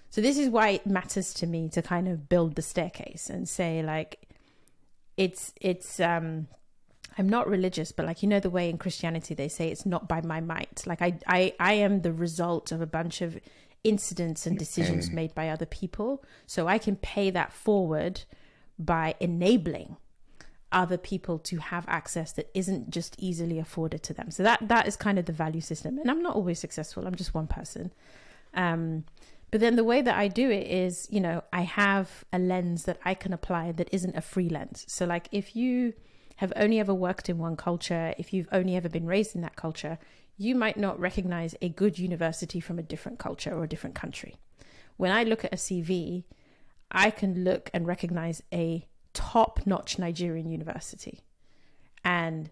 [0.10, 3.48] So, this is why it matters to me to kind of build the staircase and
[3.48, 4.29] say, like,
[5.20, 6.48] it's, it's, um,
[7.20, 10.08] I'm not religious, but like you know the way in Christianity they say it's not
[10.08, 10.84] by my might.
[10.86, 13.38] Like I I I am the result of a bunch of
[13.84, 16.24] incidents and decisions made by other people.
[16.46, 18.22] So I can pay that forward
[18.78, 19.98] by enabling
[20.72, 24.32] other people to have access that isn't just easily afforded to them.
[24.32, 25.98] So that that is kind of the value system.
[26.00, 27.06] And I'm not always successful.
[27.06, 27.92] I'm just one person.
[28.54, 29.04] Um
[29.52, 32.86] but then the way that I do it is, you know, I have a lens
[32.86, 34.86] that I can apply that isn't a free lens.
[34.88, 35.94] So like if you
[36.38, 39.56] have only ever worked in one culture, if you've only ever been raised in that
[39.56, 39.98] culture,
[40.38, 44.38] you might not recognize a good university from a different culture or a different country.
[44.98, 46.24] When I look at a CV,
[46.92, 51.22] I can look and recognize a top notch Nigerian university.
[52.04, 52.52] And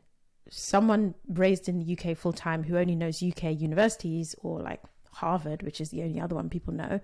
[0.50, 4.82] someone raised in the UK full time who only knows UK universities or like
[5.18, 7.00] Harvard, which is the only other one people know,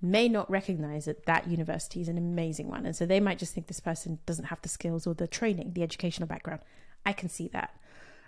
[0.00, 2.86] may not recognize that that university is an amazing one.
[2.86, 5.72] And so they might just think this person doesn't have the skills or the training,
[5.72, 6.60] the educational background.
[7.04, 7.74] I can see that.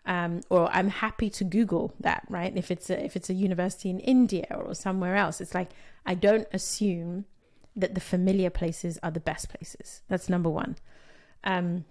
[0.07, 2.53] Um, or I'm happy to Google that, right?
[2.57, 5.71] If it's a, if it's a university in India or somewhere else, it's like
[6.07, 7.27] I don't assume
[7.77, 10.03] that the familiar places are the best places.
[10.09, 10.77] That's number one.
[11.45, 11.85] Um,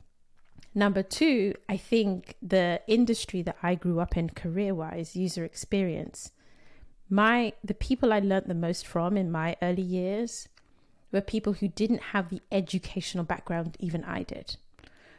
[0.76, 6.32] number two, I think the industry that I grew up in career wise, user experience,
[7.10, 10.48] my the people I learnt the most from in my early years
[11.12, 14.58] were people who didn't have the educational background even I did.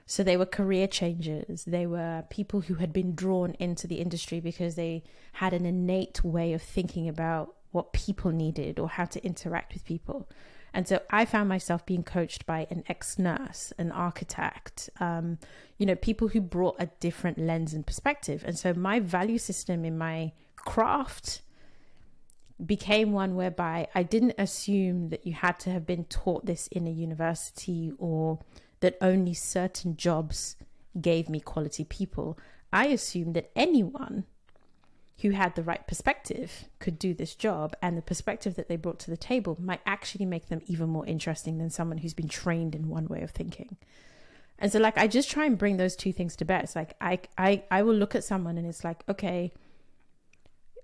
[0.07, 1.65] So they were career changers.
[1.65, 6.25] They were people who had been drawn into the industry because they had an innate
[6.25, 10.29] way of thinking about what people needed or how to interact with people.
[10.73, 15.39] And so I found myself being coached by an ex nurse, an architect, um,
[15.79, 18.45] you know, people who brought a different lens and perspective.
[18.47, 21.43] And so my value system in my craft
[22.67, 26.87] became one whereby I didn't assume that you had to have been taught this in
[26.87, 28.39] a university or
[28.81, 30.57] that only certain jobs
[31.01, 32.39] gave me quality people.
[32.73, 34.25] I assumed that anyone
[35.21, 38.99] who had the right perspective could do this job, and the perspective that they brought
[39.01, 42.75] to the table might actually make them even more interesting than someone who's been trained
[42.75, 43.77] in one way of thinking.
[44.59, 46.61] And so like I just try and bring those two things to bear.
[46.61, 49.53] It's like I I I will look at someone and it's like, okay,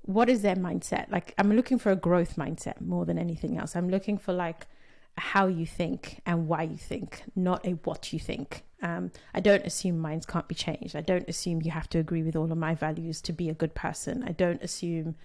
[0.06, 1.10] what is their mindset?
[1.10, 3.76] Like I'm looking for a growth mindset more than anything else.
[3.76, 4.66] I'm looking for like
[5.18, 8.64] how you think and why you think, not a what you think.
[8.82, 10.94] Um, I don't assume minds can't be changed.
[10.94, 13.54] I don't assume you have to agree with all of my values to be a
[13.54, 14.22] good person.
[14.26, 15.16] I don't assume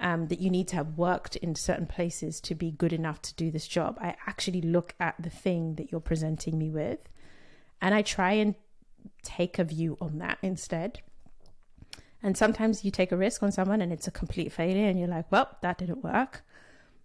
[0.00, 3.34] um, that you need to have worked in certain places to be good enough to
[3.34, 3.96] do this job.
[4.00, 7.08] I actually look at the thing that you're presenting me with
[7.80, 8.54] and I try and
[9.22, 11.00] take a view on that instead.
[12.26, 15.06] And sometimes you take a risk on someone and it's a complete failure and you're
[15.06, 16.42] like, well, that didn't work.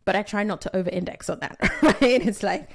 [0.03, 2.01] But I try not to over index on that, right?
[2.01, 2.71] It's like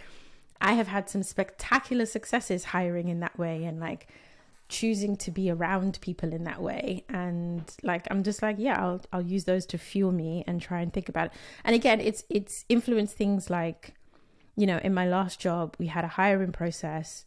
[0.60, 4.06] I have had some spectacular successes hiring in that way and like
[4.68, 9.00] choosing to be around people in that way and like i'm just like yeah i'll
[9.12, 11.32] i'll use those to fuel me and try and think about it
[11.62, 13.94] and again it's it's influenced things like
[14.56, 17.24] you know in my last job we had a hiring process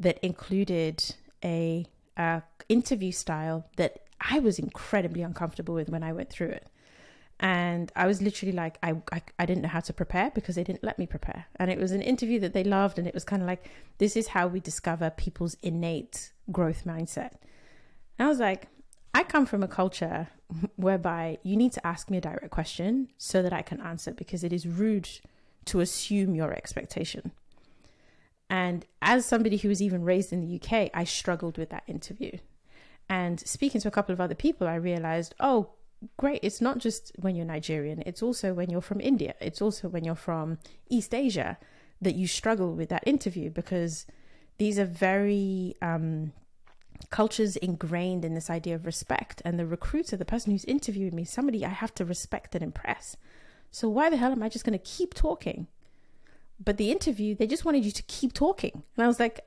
[0.00, 1.86] that included a,
[2.16, 6.66] a interview style that i was incredibly uncomfortable with when i went through it
[7.40, 10.64] and I was literally like, I, I, I didn't know how to prepare because they
[10.64, 11.46] didn't let me prepare.
[11.56, 13.68] And it was an interview that they loved, and it was kind of like,
[13.98, 17.32] this is how we discover people's innate growth mindset.
[18.18, 18.68] And I was like,
[19.12, 20.28] I come from a culture
[20.76, 24.44] whereby you need to ask me a direct question so that I can answer because
[24.44, 25.08] it is rude
[25.66, 27.32] to assume your expectation.
[28.48, 32.38] And as somebody who was even raised in the UK, I struggled with that interview.
[33.08, 35.70] And speaking to a couple of other people, I realized, oh,
[36.16, 36.40] great.
[36.42, 40.04] It's not just when you're Nigerian, it's also when you're from India, it's also when
[40.04, 41.58] you're from East Asia
[42.00, 44.06] that you struggle with that interview because
[44.58, 46.32] these are very um,
[47.10, 49.42] cultures ingrained in this idea of respect.
[49.44, 53.16] And the recruiter, the person who's interviewing me, somebody I have to respect and impress.
[53.70, 55.66] So why the hell am I just going to keep talking?
[56.62, 58.84] But the interview, they just wanted you to keep talking.
[58.96, 59.44] And I was like,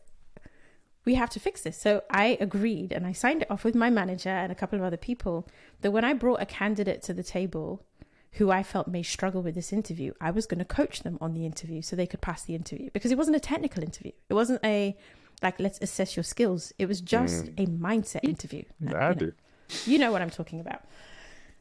[1.07, 1.77] we have to fix this.
[1.77, 4.83] So I agreed and I signed it off with my manager and a couple of
[4.83, 5.47] other people
[5.79, 7.85] that when I brought a candidate to the table
[8.33, 11.33] who I felt may struggle with this interview, I was going to coach them on
[11.33, 14.11] the interview so they could pass the interview because it wasn't a technical interview.
[14.27, 14.97] It wasn't a
[15.41, 16.73] like let's assess your skills.
[16.77, 17.63] It was just mm.
[17.63, 18.63] a mindset interview.
[18.93, 19.25] I you do.
[19.27, 19.31] Know,
[19.85, 20.81] you know what I'm talking about.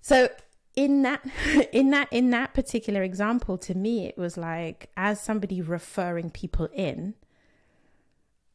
[0.00, 0.28] So
[0.74, 1.24] in that
[1.72, 6.68] in that in that particular example to me it was like as somebody referring people
[6.74, 7.14] in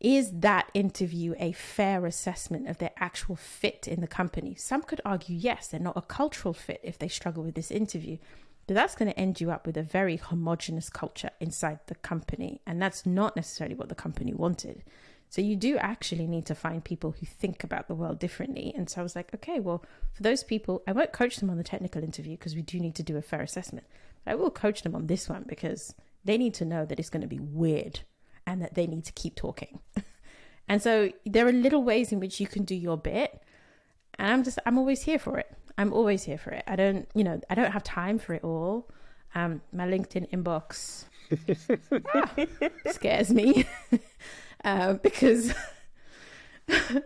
[0.02, 4.56] is that interview a fair assessment of their actual fit in the company?
[4.56, 8.18] Some could argue, yes, they're not a cultural fit if they struggle with this interview,
[8.66, 12.62] but that's going to end you up with a very homogenous culture inside the company.
[12.66, 14.84] And that's not necessarily what the company wanted.
[15.30, 18.74] So you do actually need to find people who think about the world differently.
[18.76, 21.58] And so I was like, okay, well, for those people, I won't coach them on
[21.58, 23.86] the technical interview because we do need to do a fair assessment.
[24.26, 25.94] But I will coach them on this one because
[26.26, 28.02] they need to know that it's going to be weird
[28.52, 29.80] and that they need to keep talking.
[30.68, 33.42] and so there are little ways in which you can do your bit.
[34.20, 35.50] And I'm just, I'm always here for it.
[35.78, 36.64] I'm always here for it.
[36.68, 38.90] I don't, you know, I don't have time for it all.
[39.34, 41.06] Um, my LinkedIn inbox
[42.14, 42.36] ah,
[42.92, 43.66] scares me
[44.66, 45.54] uh, because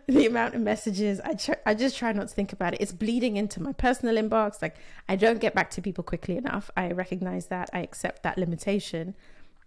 [0.07, 2.81] the amount of messages I tr- I just try not to think about it.
[2.81, 4.63] It's bleeding into my personal inbox.
[4.63, 4.77] Like
[5.07, 6.71] I don't get back to people quickly enough.
[6.75, 7.69] I recognize that.
[7.71, 9.13] I accept that limitation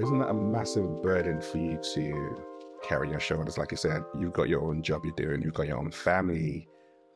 [0.00, 2.42] Isn't that a massive burden for you to
[2.82, 3.56] carry your shoulders.
[3.56, 6.68] Like you said, you've got your own job you're doing, you've got your own family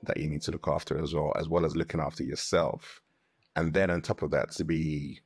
[0.04, 3.02] that you need to look after as well, as well as looking after yourself.
[3.56, 5.20] And then on top of that, to be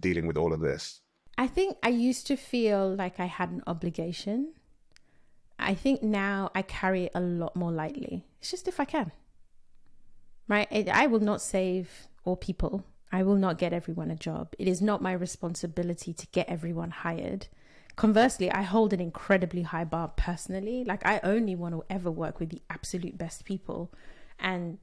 [0.00, 1.00] dealing with all of this.
[1.38, 4.54] I think I used to feel like I had an obligation.
[5.58, 8.26] I think now I carry it a lot more lightly.
[8.40, 9.12] It's just if I can.
[10.48, 10.88] Right?
[10.88, 12.84] I will not save all people.
[13.14, 14.56] I will not get everyone a job.
[14.58, 17.46] It is not my responsibility to get everyone hired.
[17.94, 20.82] Conversely, I hold an incredibly high bar personally.
[20.82, 23.92] Like, I only want to ever work with the absolute best people.
[24.40, 24.78] And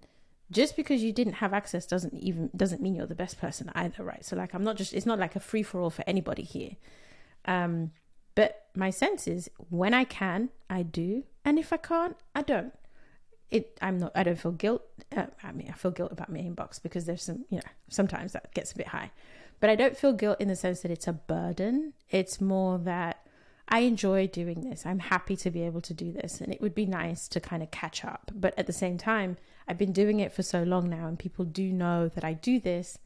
[0.49, 4.03] just because you didn't have access doesn't even doesn't mean you're the best person either
[4.03, 6.43] right so like i'm not just it's not like a free for all for anybody
[6.43, 6.71] here
[7.45, 7.91] um
[8.36, 12.73] but my sense is when i can i do and if i can't i don't
[13.52, 14.84] it i'm not i don't feel guilt
[15.16, 18.32] uh, i mean i feel guilt about my inbox because there's some you know sometimes
[18.32, 19.12] that gets a bit high
[19.60, 23.26] but i don't feel guilt in the sense that it's a burden it's more that
[23.72, 24.86] I enjoy doing this.
[24.86, 26.41] I'm happy to be able to do this.
[26.41, 28.30] And it would be nice to kind of catch up.
[28.36, 31.45] But at the same time, I've been doing it for so long now, and people
[31.45, 32.97] do know that I do this,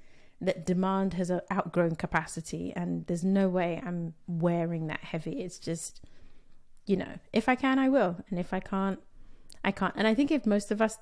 [0.42, 2.74] that demand has outgrown capacity.
[2.76, 5.44] And there's no way I'm wearing that heavy.
[5.44, 6.02] It's just,
[6.88, 8.18] you know, if I can, I will.
[8.32, 9.00] And if I can't,
[9.66, 9.94] I can't.
[9.98, 10.98] And I think if most of us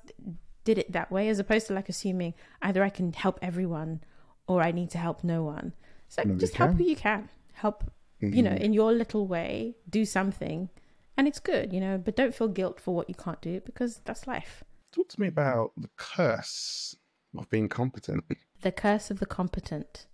[0.64, 4.02] did it that way, as opposed to like assuming either I can help everyone
[4.48, 5.74] or I need to help no one.
[6.08, 7.28] So no, just help who you can.
[7.52, 7.84] Help
[8.22, 8.34] mm-hmm.
[8.34, 8.64] you know, mm-hmm.
[8.64, 10.70] in your little way, do something
[11.16, 14.00] and it's good, you know, but don't feel guilt for what you can't do because
[14.04, 14.64] that's life.
[14.92, 16.96] Talk to me about the curse
[17.36, 18.24] of being competent.
[18.62, 20.06] The curse of the competent.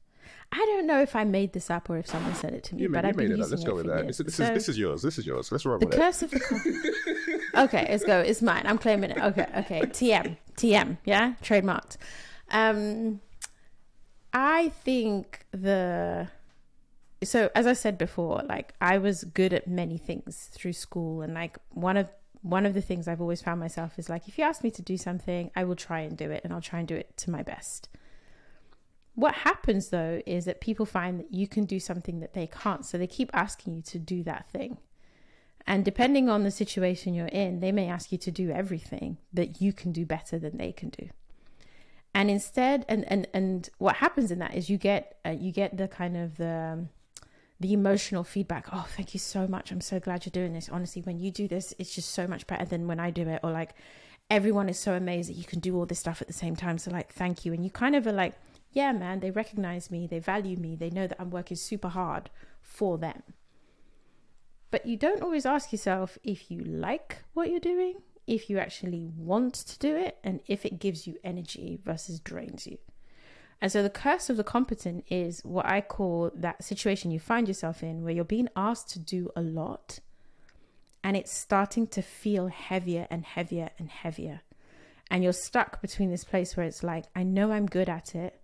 [0.53, 2.83] I don't know if I made this up or if someone said it to me,
[2.83, 4.07] you but I've been using Let's it go with that.
[4.07, 5.03] This, this, so, is, this is yours.
[5.03, 5.53] This is yours.
[5.53, 5.91] Let's roll with it.
[5.91, 6.25] the with curse it.
[6.25, 6.97] of the competent.
[7.55, 8.21] okay, let's go.
[8.21, 8.63] It's mine.
[8.67, 9.19] I'm claiming it.
[9.19, 9.81] Okay, okay.
[9.83, 10.99] TM, TM.
[11.05, 11.97] Yeah, trademarked.
[12.51, 13.21] Um,
[14.33, 16.29] I think the
[17.23, 21.35] so as I said before, like I was good at many things through school and
[21.35, 22.09] like one of
[22.43, 24.83] one of the things I've always found myself is like if you ask me to
[24.83, 27.31] do something, I will try and do it and I'll try and do it to
[27.31, 27.89] my best.
[29.15, 32.87] What happens though is that people find that you can do something that they can't,
[32.87, 34.79] so they keep asking you to do that thing.
[35.67, 39.61] And depending on the situation you're in, they may ask you to do everything that
[39.61, 41.09] you can do better than they can do.
[42.15, 45.77] And instead, and and and what happens in that is you get uh, you get
[45.77, 46.89] the kind of the um,
[47.61, 48.67] the emotional feedback.
[48.73, 49.71] Oh thank you so much.
[49.71, 50.69] I'm so glad you're doing this.
[50.69, 53.41] Honestly when you do this it's just so much better than when i do it.
[53.45, 53.75] Or like
[54.29, 56.79] everyone is so amazed that you can do all this stuff at the same time.
[56.79, 57.53] So like thank you.
[57.53, 58.35] And you kind of are like
[58.73, 60.09] yeah man they recognize me.
[60.09, 60.75] They value me.
[60.75, 62.29] They know that i'm working super hard
[62.61, 63.23] for them
[64.71, 67.95] but you don't always ask yourself if you like what you're doing
[68.27, 72.67] if you actually want to do it and if it gives you energy versus drains
[72.67, 72.79] you
[73.61, 77.49] and so the curse of the competent is what I call that situation you find
[77.49, 80.01] yourself in where you're being asked to do a lot
[81.03, 84.43] and it's starting to feel heavier and heavier and heavier.
[85.11, 88.41] And you're stuck between this place where it's like, I know I'm good at it,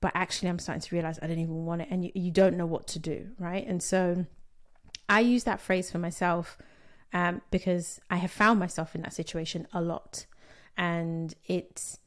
[0.00, 1.88] but actually I'm starting to realize I don't even want it.
[1.90, 3.66] And you, you don't know what to do, right?
[3.66, 4.26] And so
[5.12, 6.56] I use that phrase for myself
[7.12, 10.24] um, because I have found myself in that situation a lot.
[10.74, 11.98] And it's,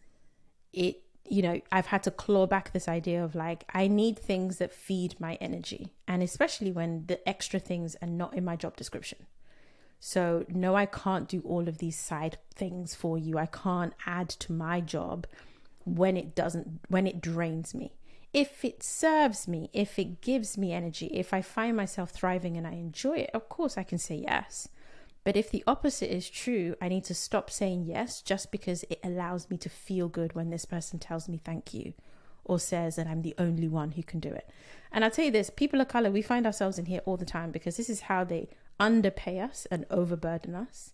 [0.74, 4.58] it you know, I've had to claw back this idea of like, I need things
[4.58, 5.94] that feed my energy.
[6.08, 9.20] And especially when the extra things are not in my job description.
[10.00, 13.38] So, no, I can't do all of these side things for you.
[13.38, 15.28] I can't add to my job
[15.84, 17.94] when it doesn't, when it drains me.
[18.36, 22.68] If it serves me, if it gives me energy, if I find myself thriving and
[22.68, 24.68] I enjoy it, of course I can say yes.
[25.24, 29.00] But if the opposite is true, I need to stop saying yes just because it
[29.06, 31.94] allows me to feel good when this person tells me thank you
[32.44, 34.50] or says that I'm the only one who can do it.
[34.92, 37.24] And I'll tell you this people of color, we find ourselves in here all the
[37.24, 38.50] time because this is how they
[38.82, 40.92] underpay us and overburden us.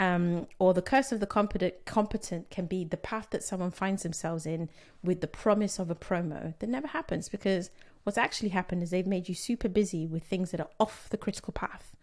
[0.00, 4.02] Um, or the curse of the competent, competent can be the path that someone finds
[4.02, 4.70] themselves in
[5.04, 7.70] with the promise of a promo that never happens because
[8.02, 11.18] what's actually happened is they've made you super busy with things that are off the
[11.18, 11.94] critical path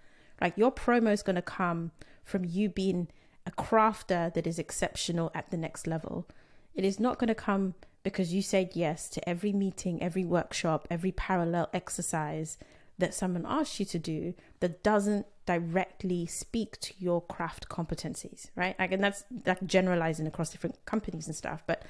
[0.42, 1.92] like your promo is going to come
[2.24, 3.08] from you being
[3.46, 6.28] a crafter that is exceptional at the next level.
[6.76, 7.74] It is not going to come
[8.04, 12.58] because you said yes to every meeting, every workshop, every parallel exercise
[12.98, 18.76] that someone asks you to do that doesn't directly speak to your craft competencies, right?
[18.78, 21.64] Like, and that's like generalizing across different companies and stuff.
[21.66, 21.82] But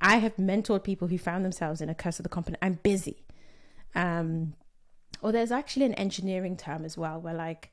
[0.00, 2.58] I have mentored people who found themselves in a curse of the competent.
[2.62, 3.24] I'm busy.
[3.94, 4.54] Um,
[5.20, 7.70] or there's actually an engineering term as well where like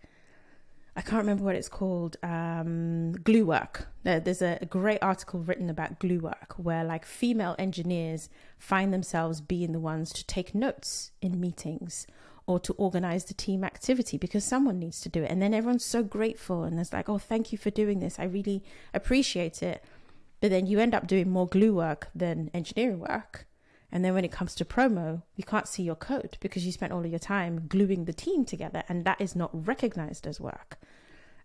[0.97, 2.15] I can't remember what it's called.
[2.23, 3.87] Um, glue work.
[4.03, 9.73] There's a, great article written about glue work where like female engineers find themselves being
[9.73, 12.07] the ones to take notes in meetings
[12.47, 15.31] or to organize the team activity because someone needs to do it.
[15.31, 18.19] And then everyone's so grateful and it's like, oh, thank you for doing this.
[18.19, 19.83] I really appreciate it.
[20.41, 23.47] But then you end up doing more glue work than engineering work.
[23.91, 26.91] And then when it comes to promo, you can't see your code because you spent
[26.91, 30.77] all of your time gluing the team together and that is not recognized as work.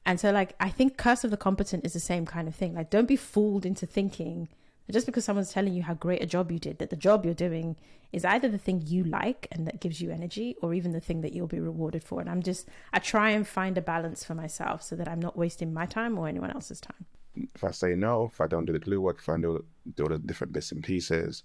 [0.04, 2.74] And so, like, I think Curse of the Competent is the same kind of thing.
[2.74, 4.48] Like, don't be fooled into thinking
[4.90, 7.34] just because someone's telling you how great a job you did, that the job you're
[7.34, 7.76] doing
[8.12, 11.20] is either the thing you like and that gives you energy or even the thing
[11.20, 12.20] that you'll be rewarded for.
[12.20, 15.36] And I'm just, I try and find a balance for myself so that I'm not
[15.36, 17.06] wasting my time or anyone else's time.
[17.54, 19.64] If I say no, if I don't do the glue work, if I do,
[19.94, 21.44] do the different bits and pieces,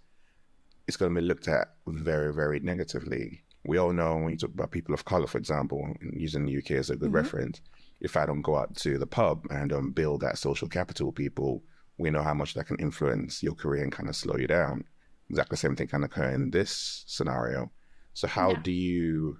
[0.87, 3.43] it's going to be looked at very, very negatively.
[3.65, 6.71] We all know when you talk about people of color, for example, using the UK
[6.71, 7.15] as a good mm-hmm.
[7.15, 7.61] reference,
[8.01, 11.63] if I don't go out to the pub and um, build that social capital, people
[11.97, 14.83] we know how much that can influence your career and kind of slow you down.
[15.29, 17.71] Exactly the same thing can occur in this scenario.
[18.13, 18.59] So how yeah.
[18.61, 19.37] do you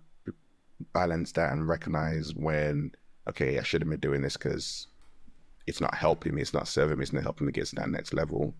[0.94, 2.92] balance that and recognize when,
[3.30, 4.88] okay, I shouldn't be doing this because
[5.68, 7.90] it's not helping me, it's not serving me, it's not helping me get to that
[7.90, 8.54] next level.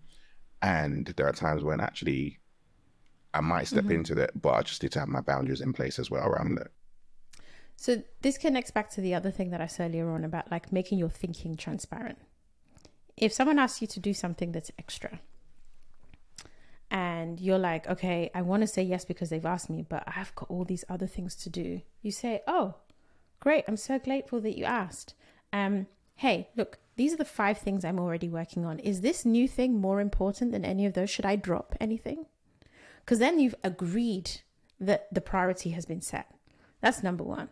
[0.62, 2.38] And there are times when actually
[3.34, 3.92] I might step mm-hmm.
[3.92, 6.58] into that, but I just need to have my boundaries in place as well around
[6.58, 6.70] it.
[7.76, 10.72] So this connects back to the other thing that I said earlier on about like
[10.72, 12.18] making your thinking transparent
[13.16, 15.20] if someone asks you to do something that's extra
[16.90, 20.34] and you're like, okay, I want to say yes because they've asked me, but I've
[20.34, 21.80] got all these other things to do.
[22.02, 22.74] You say, oh,
[23.40, 25.14] great, I'm so grateful that you asked.
[25.52, 28.78] Um, hey, look, these are the five things I'm already working on.
[28.78, 31.10] Is this new thing more important than any of those?
[31.10, 32.26] Should I drop anything?
[33.00, 34.30] Because then you've agreed
[34.78, 36.30] that the priority has been set.
[36.80, 37.48] That's number one.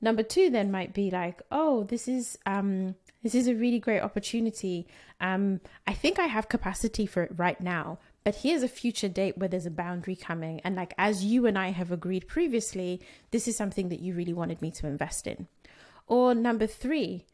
[0.00, 4.00] Number two then might be like, oh, this is um this is a really great
[4.00, 4.86] opportunity.
[5.20, 9.36] Um, I think I have capacity for it right now, but here's a future date
[9.36, 10.60] where there's a boundary coming.
[10.64, 14.32] And like, as you and I have agreed previously, this is something that you really
[14.32, 15.48] wanted me to invest in.
[16.06, 17.26] Or number three,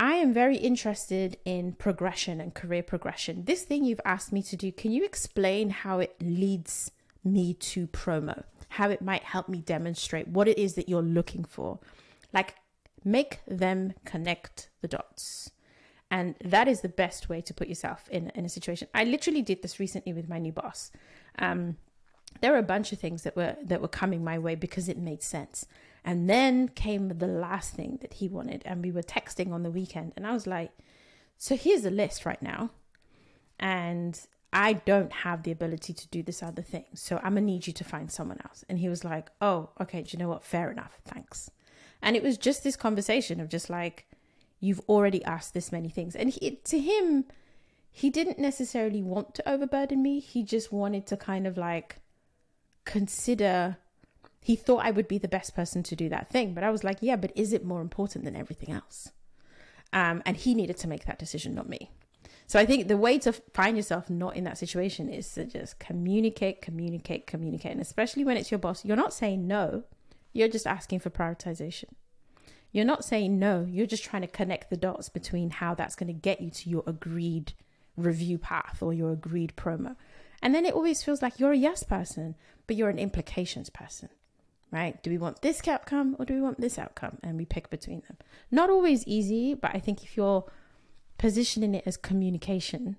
[0.00, 3.44] I am very interested in progression and career progression.
[3.44, 6.90] This thing you've asked me to do, can you explain how it leads
[7.24, 8.44] me to promo?
[8.70, 11.78] How it might help me demonstrate what it is that you're looking for?
[12.32, 12.56] Like,
[13.04, 15.50] make them connect the dots.
[16.10, 18.88] And that is the best way to put yourself in, in a situation.
[18.94, 20.90] I literally did this recently with my new boss.
[21.38, 21.76] Um,
[22.40, 24.98] there were a bunch of things that were that were coming my way because it
[24.98, 25.66] made sense.
[26.04, 29.70] And then came the last thing that he wanted, and we were texting on the
[29.70, 30.70] weekend, and I was like,
[31.38, 32.70] "So here's a list right now,
[33.58, 34.20] and
[34.54, 37.72] I don't have the ability to do this other thing, so I'm gonna need you
[37.74, 40.02] to find someone else." And he was like, "Oh, okay.
[40.02, 40.44] Do you know what?
[40.44, 41.00] Fair enough.
[41.04, 41.50] Thanks."
[42.00, 44.06] And it was just this conversation of just like,
[44.64, 46.16] you've already asked this many things.
[46.16, 47.24] And he, to him,
[47.90, 50.20] he didn't necessarily want to overburden me.
[50.20, 52.00] He just wanted to kind of like
[52.84, 53.76] consider.
[54.40, 56.54] He thought I would be the best person to do that thing.
[56.54, 59.12] But I was like, yeah, but is it more important than everything else?
[59.92, 61.90] Um, and he needed to make that decision, not me.
[62.46, 65.78] So I think the way to find yourself not in that situation is to just
[65.78, 67.72] communicate, communicate, communicate.
[67.72, 69.84] And especially when it's your boss, you're not saying no.
[70.32, 71.90] You're just asking for prioritization.
[72.74, 76.08] You're not saying no, you're just trying to connect the dots between how that's going
[76.08, 77.52] to get you to your agreed
[77.96, 79.94] review path or your agreed promo.
[80.42, 82.34] And then it always feels like you're a yes person,
[82.66, 84.08] but you're an implications person,
[84.72, 85.00] right?
[85.04, 87.18] Do we want this outcome or do we want this outcome?
[87.22, 88.16] And we pick between them.
[88.50, 90.44] Not always easy, but I think if you're
[91.18, 92.96] positioning it as communication,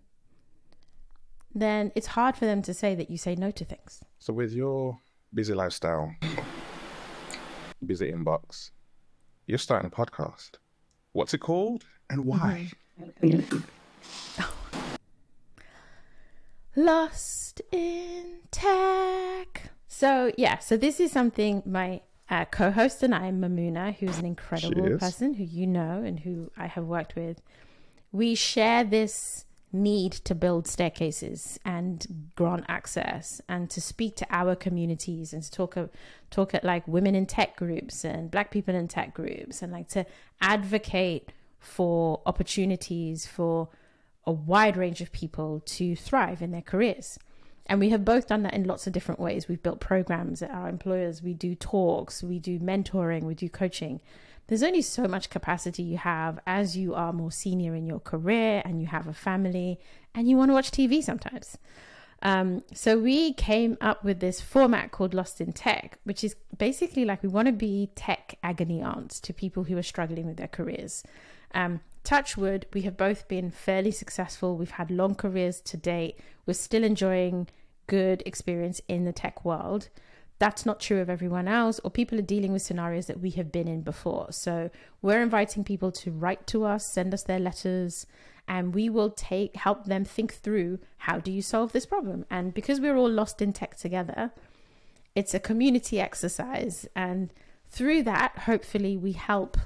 [1.53, 4.03] then it's hard for them to say that you say no to things.
[4.19, 4.99] So, with your
[5.33, 6.13] busy lifestyle,
[7.85, 8.71] busy inbox.
[9.47, 10.51] You're starting a podcast.
[11.11, 12.71] What's it called and why?
[16.75, 19.71] Lost in Tech.
[19.87, 24.25] So, yeah, so this is something my uh, co host and I, Mamuna, who's an
[24.25, 27.41] incredible person who you know and who I have worked with,
[28.15, 34.55] we share this need to build staircases and grant access and to speak to our
[34.55, 35.77] communities and to talk
[36.31, 39.89] talk at like women in tech groups and black people in tech groups and like
[39.89, 40.05] to
[40.39, 43.67] advocate for opportunities for
[44.25, 47.19] a wide range of people to thrive in their careers.
[47.67, 49.47] And we have both done that in lots of different ways.
[49.47, 54.01] We've built programs at our employers, we do talks, we do mentoring, we do coaching
[54.47, 58.61] there's only so much capacity you have as you are more senior in your career
[58.63, 59.79] and you have a family
[60.13, 61.57] and you want to watch TV sometimes.
[62.21, 67.05] Um, so we came up with this format called Lost in Tech, which is basically
[67.05, 70.47] like we want to be tech agony aunts to people who are struggling with their
[70.47, 71.03] careers.
[71.53, 74.55] Um, touch wood, we have both been fairly successful.
[74.55, 76.17] We've had long careers to date.
[76.45, 77.47] We're still enjoying
[77.87, 79.89] good experience in the tech world.
[80.37, 83.51] that's not true of everyone else, or people are dealing with scenarios that we have
[83.51, 84.27] been in before.
[84.31, 84.69] So
[85.01, 88.05] we're inviting people to write to us, send us their letters,
[88.47, 92.25] and we will take help them think through how do you solve this problem.
[92.29, 94.31] And because we're all lost in tech together,
[95.15, 97.33] it's a community exercise, and
[97.69, 99.57] through that, hopefully, we help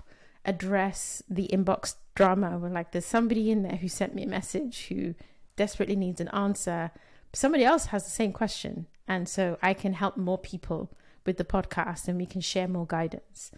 [0.45, 2.57] address the inbox drama.
[2.57, 5.15] Where like, there's somebody in there who sent me a message who
[5.55, 6.91] desperately needs an answer.
[7.31, 10.91] Somebody else has the same question and so I can help more people
[11.25, 13.51] with the podcast and we can share more guidance.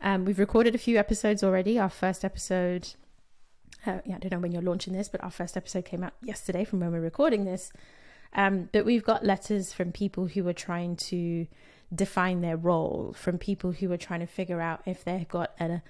[0.00, 1.78] Um, we've recorded a few episodes already.
[1.78, 2.88] Our first episode,
[3.86, 6.14] uh, yeah, I don't know when you're launching this, but our first episode came out
[6.22, 7.72] yesterday from when we're recording this.
[8.32, 11.46] Um, but we've got letters from people who are trying to
[11.94, 15.82] define their role, from people who are trying to figure out if they've got a,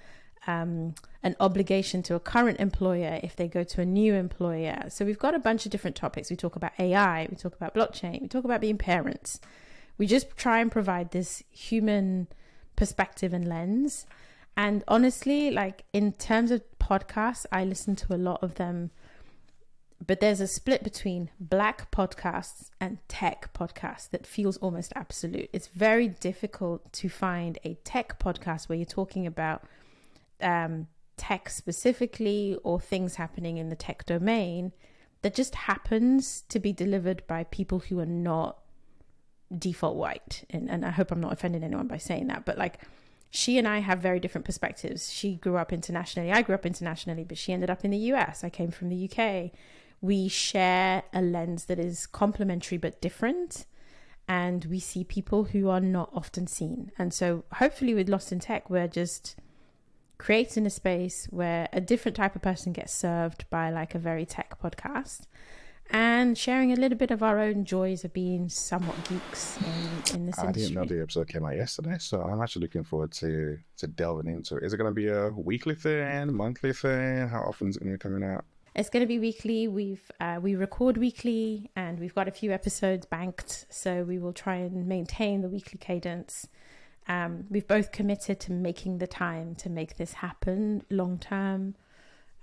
[0.47, 4.85] um, an obligation to a current employer if they go to a new employer.
[4.89, 6.29] So we've got a bunch of different topics.
[6.29, 9.39] We talk about AI, we talk about blockchain, we talk about being parents.
[9.97, 12.27] We just try and provide this human
[12.75, 14.05] perspective and lens.
[14.55, 18.91] And honestly, like in terms of podcasts, I listen to a lot of them,
[20.05, 25.49] but there's a split between black podcasts and tech podcasts that feels almost absolute.
[25.51, 29.63] It's very difficult to find a tech podcast where you're talking about
[30.41, 30.87] um,
[31.17, 34.71] tech specifically or things happening in the tech domain
[35.21, 38.57] that just happens to be delivered by people who are not
[39.55, 40.45] default white.
[40.49, 42.79] And, and I hope I'm not offending anyone by saying that, but like
[43.29, 45.11] she and I have very different perspectives.
[45.11, 46.31] She grew up internationally.
[46.31, 48.43] I grew up internationally, but she ended up in the US.
[48.43, 49.51] I came from the UK.
[50.01, 53.65] We share a lens that is complementary but different.
[54.27, 56.91] And we see people who are not often seen.
[56.97, 59.35] And so hopefully with Lost in Tech, we're just
[60.19, 64.25] creating a space where a different type of person gets served by like a very
[64.25, 65.21] tech podcast
[65.91, 70.25] and sharing a little bit of our own joys of being somewhat geeks in, in
[70.27, 70.61] this I industry.
[70.61, 74.31] didn't know the episode came out yesterday, so I'm actually looking forward to to delving
[74.31, 74.63] into it.
[74.63, 77.27] Is it going to be a weekly thing, monthly thing?
[77.27, 78.45] How often is it going to be coming out?
[78.75, 79.67] It's going to be weekly.
[79.67, 84.33] We've uh, we record weekly, and we've got a few episodes banked, so we will
[84.33, 86.47] try and maintain the weekly cadence.
[87.07, 91.75] Um, we've both committed to making the time to make this happen long term.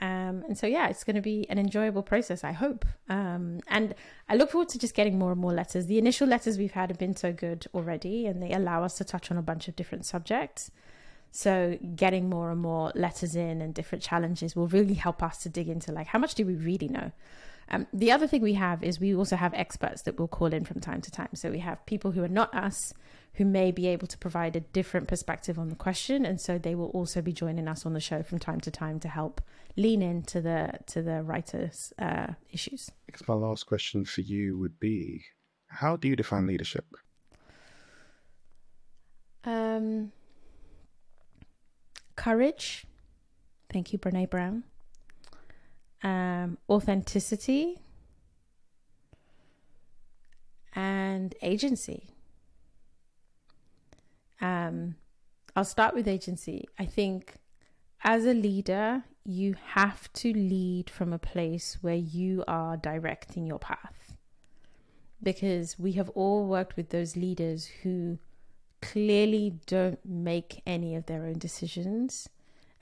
[0.01, 2.85] Um, and so, yeah, it's going to be an enjoyable process, I hope.
[3.09, 3.95] Um, and
[4.29, 5.87] I look forward to just getting more and more letters.
[5.87, 9.05] The initial letters we've had have been so good already, and they allow us to
[9.05, 10.71] touch on a bunch of different subjects.
[11.31, 15.49] So, getting more and more letters in and different challenges will really help us to
[15.49, 17.13] dig into like, how much do we really know?
[17.69, 20.65] Um, the other thing we have is we also have experts that will call in
[20.65, 21.31] from time to time.
[21.35, 22.93] So, we have people who are not us
[23.37, 26.75] who may be able to provide a different perspective on the question and so they
[26.75, 29.41] will also be joining us on the show from time to time to help
[29.77, 32.91] lean into the to the writers uh, issues.
[33.05, 35.23] Because my last question for you would be
[35.69, 36.87] how do you define leadership?
[39.45, 40.13] Um
[42.17, 42.87] courage.
[43.71, 44.65] Thank you Brené Brown.
[46.03, 47.83] Um authenticity.
[50.75, 52.16] And agency
[54.41, 54.97] um,
[55.55, 56.69] I'll start with agency.
[56.79, 57.37] I think
[58.05, 63.59] as a leader, you have to lead from a place where you are directing your
[63.59, 64.17] path.
[65.23, 68.19] Because we have all worked with those leaders who
[68.83, 72.29] clearly don't make any of their own decisions,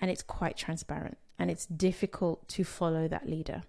[0.01, 3.63] and it's quite transparent and it's difficult to follow that leader.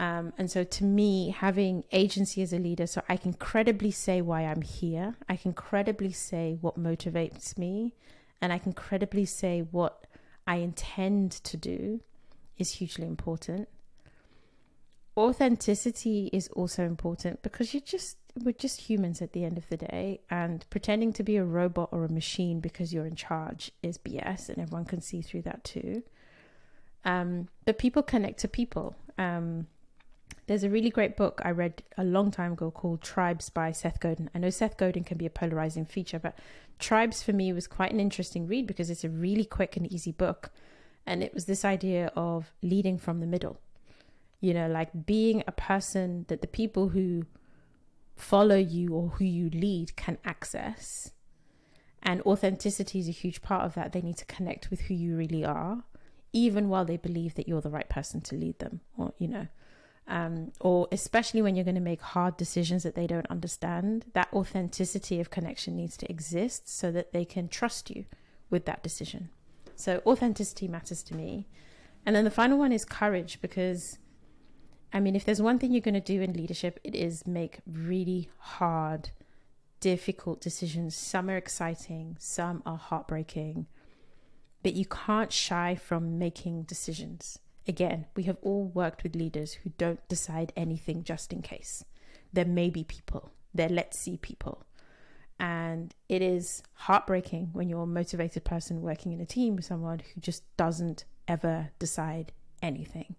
[0.00, 4.22] Um, and so, to me, having agency as a leader, so I can credibly say
[4.22, 7.92] why I'm here, I can credibly say what motivates me,
[8.40, 10.06] and I can credibly say what
[10.46, 12.00] I intend to do
[12.56, 13.68] is hugely important.
[15.18, 19.76] Authenticity is also important because you're just we're just humans at the end of the
[19.76, 23.98] day, and pretending to be a robot or a machine because you're in charge is
[23.98, 26.02] BS, and everyone can see through that too.
[27.04, 28.96] Um, but people connect to people.
[29.18, 29.66] Um,
[30.50, 34.00] there's a really great book I read a long time ago called Tribes by Seth
[34.00, 34.28] Godin.
[34.34, 36.36] I know Seth Godin can be a polarizing feature, but
[36.80, 40.10] Tribes for me was quite an interesting read because it's a really quick and easy
[40.10, 40.50] book.
[41.06, 43.60] And it was this idea of leading from the middle,
[44.40, 47.26] you know, like being a person that the people who
[48.16, 51.12] follow you or who you lead can access.
[52.02, 53.92] And authenticity is a huge part of that.
[53.92, 55.84] They need to connect with who you really are,
[56.32, 59.46] even while they believe that you're the right person to lead them, or, you know
[60.10, 64.28] um, or especially when you're going to make hard decisions that they don't understand, that
[64.32, 68.04] authenticity of connection needs to exist so that they can trust you
[68.50, 69.30] with that decision.
[69.76, 71.46] So, authenticity matters to me.
[72.04, 73.98] And then the final one is courage because,
[74.92, 77.60] I mean, if there's one thing you're going to do in leadership, it is make
[77.66, 79.10] really hard
[79.78, 80.96] difficult decisions.
[80.96, 83.66] Some are exciting, some are heartbreaking,
[84.62, 87.38] but you can't shy from making decisions.
[87.68, 91.84] Again, we have all worked with leaders who don't decide anything just in case.
[92.32, 94.64] There may be people, they're let's see people.
[95.38, 100.00] And it is heartbreaking when you're a motivated person working in a team with someone
[100.00, 102.32] who just doesn't ever decide
[102.62, 103.16] anything.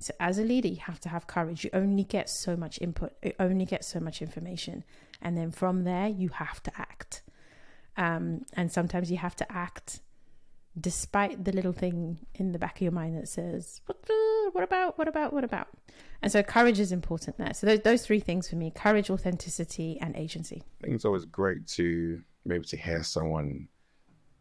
[0.00, 1.62] So, as a leader, you have to have courage.
[1.62, 4.82] You only get so much input, you only get so much information.
[5.20, 7.22] And then from there, you have to act.
[7.96, 10.00] Um, and sometimes you have to act
[10.80, 13.96] despite the little thing in the back of your mind that says, what,
[14.52, 15.68] what about, what about, what about?
[16.22, 17.52] And so, courage is important there.
[17.54, 20.62] So, those, those three things for me courage, authenticity, and agency.
[20.80, 23.68] I think it's always great to be able to hear someone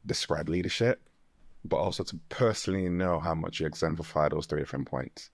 [0.05, 1.01] describe leadership,
[1.65, 5.29] but also to personally know how much you exemplify those three different points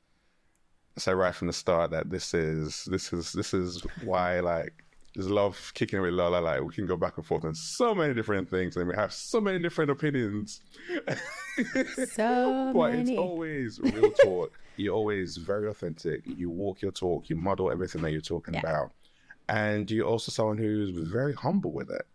[0.97, 4.83] So right from the start that this is this is this is why like
[5.17, 6.37] there's a lot of kicking it with Lola.
[6.37, 9.11] Like we can go back and forth on so many different things, and we have
[9.11, 10.61] so many different opinions.
[12.13, 13.13] So but many.
[13.13, 14.51] it's always real talk.
[14.75, 16.21] You're always very authentic.
[16.23, 17.31] You walk your talk.
[17.31, 18.59] You model everything that you're talking Yeah.
[18.59, 18.91] about,
[19.49, 22.05] and you're also someone who's very humble with it.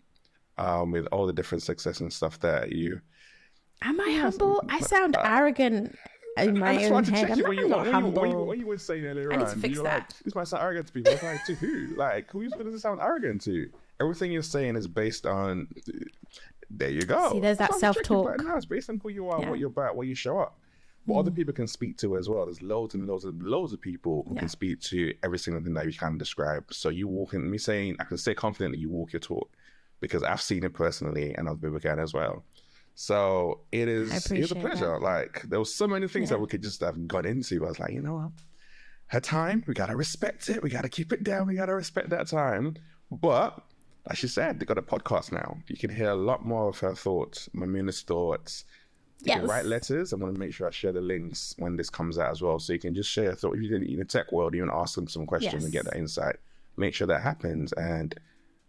[0.58, 3.00] Um, with all the different success and stuff that you
[3.82, 4.62] Am I humble?
[4.68, 5.98] I sound arrogant
[6.38, 7.20] in my I just own to head.
[7.28, 8.22] check I'm you not, when you, not when, you, humble.
[8.22, 10.16] when, you, when you were saying earlier I need to fix you're like, that.
[10.24, 11.12] this might sound arrogant to people.
[11.22, 11.94] Like, to who?
[11.96, 13.68] Like, who does it sound arrogant to?
[14.00, 15.68] Everything you're saying is based on,
[16.70, 17.32] there you go.
[17.32, 18.36] See, there's that That's what I'm checking, self-talk.
[18.38, 19.46] but No, it's based on who you are, Yeah.
[19.46, 19.50] Mm.
[19.50, 20.58] what you're about, where you show up.
[21.04, 22.44] What other people can speak to as well.
[22.46, 24.40] There's loads and loads of loads of people who Yeah.
[24.40, 26.72] can speak to every single thing that you can describe.
[26.72, 29.50] So you walk in, me saying, I can say confidently you walk your talk
[30.00, 32.44] because I've seen it personally and other people can as well.
[32.94, 34.86] So it is it was a pleasure.
[34.86, 35.02] that.
[35.02, 37.64] Like there was so many things that we could just have got into.
[37.64, 38.32] I was like, you know what?
[39.06, 40.62] Her time, we gotta respect it.
[40.62, 41.46] We gotta keep it down.
[41.46, 42.76] We gotta respect that time.
[43.10, 43.60] But
[44.08, 45.58] as she said, they got a podcast now.
[45.68, 48.64] You can hear a lot more of her thoughts, Mamuna's thoughts.
[49.24, 50.12] You can write letters.
[50.12, 52.58] I'm gonna make sure I share the links when this comes out as well.
[52.58, 53.56] So you can just share your thought.
[53.56, 55.96] If you're in the tech world, you to ask them some questions and get that
[55.96, 56.36] insight.
[56.76, 58.14] Make sure that happens and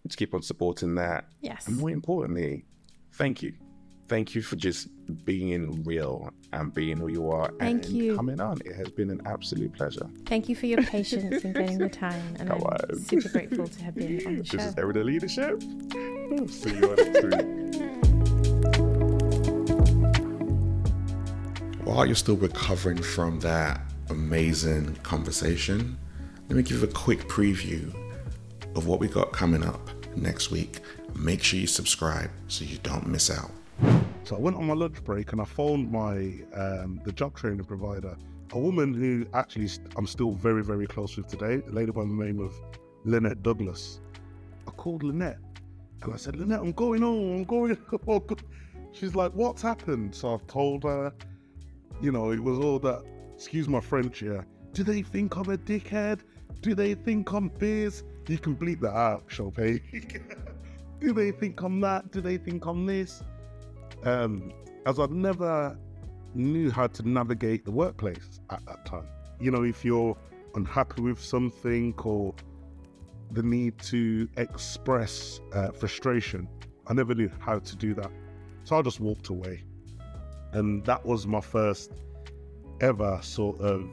[0.05, 1.25] just keep on supporting that.
[1.41, 1.67] Yes.
[1.67, 2.65] And more importantly,
[3.13, 3.53] thank you.
[4.13, 4.89] Thank you for just
[5.25, 8.15] being real and being who you are Thank and you.
[8.15, 8.59] coming on.
[8.63, 10.07] It has been an absolute pleasure.
[10.27, 12.99] Thank you for your patience in getting the time, and Come I'm on.
[12.99, 14.57] super grateful to have been on the show.
[14.57, 15.63] This is Everyday Leadership.
[15.63, 17.41] See you on next week.
[21.83, 23.81] While you're still recovering from that
[24.11, 25.97] amazing conversation,
[26.49, 27.91] let me give you a quick preview
[28.75, 30.81] of what we got coming up next week.
[31.15, 33.49] Make sure you subscribe so you don't miss out.
[34.23, 37.65] So I went on my lunch break and I phoned my um, the job training
[37.65, 38.15] provider,
[38.51, 42.07] a woman who actually I'm still very very close with today, a lady by the
[42.07, 42.53] name of
[43.03, 43.99] Lynette Douglas.
[44.67, 45.39] I called Lynette
[46.03, 47.37] and I said, Lynette, I'm going home.
[47.37, 47.77] I'm going.
[48.05, 48.21] home."
[48.91, 50.13] She's like, what's happened?
[50.13, 51.13] So I've told her,
[52.01, 53.03] you know, it was all that.
[53.33, 54.45] Excuse my French here.
[54.73, 56.19] Do they think I'm a dickhead?
[56.61, 58.03] Do they think I'm biz?
[58.27, 59.81] You can bleep that out, Chopin.
[60.99, 62.11] Do they think I'm that?
[62.11, 63.23] Do they think I'm this?
[64.05, 64.51] Um,
[64.85, 65.77] as I never
[66.33, 69.07] knew how to navigate the workplace at that time.
[69.39, 70.17] You know, if you're
[70.55, 72.33] unhappy with something or
[73.31, 76.47] the need to express uh, frustration,
[76.87, 78.11] I never knew how to do that.
[78.63, 79.63] So I just walked away.
[80.53, 81.91] And that was my first
[82.81, 83.87] ever sort of,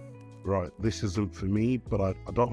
[0.45, 2.49] right, this isn't for me, but I, I don't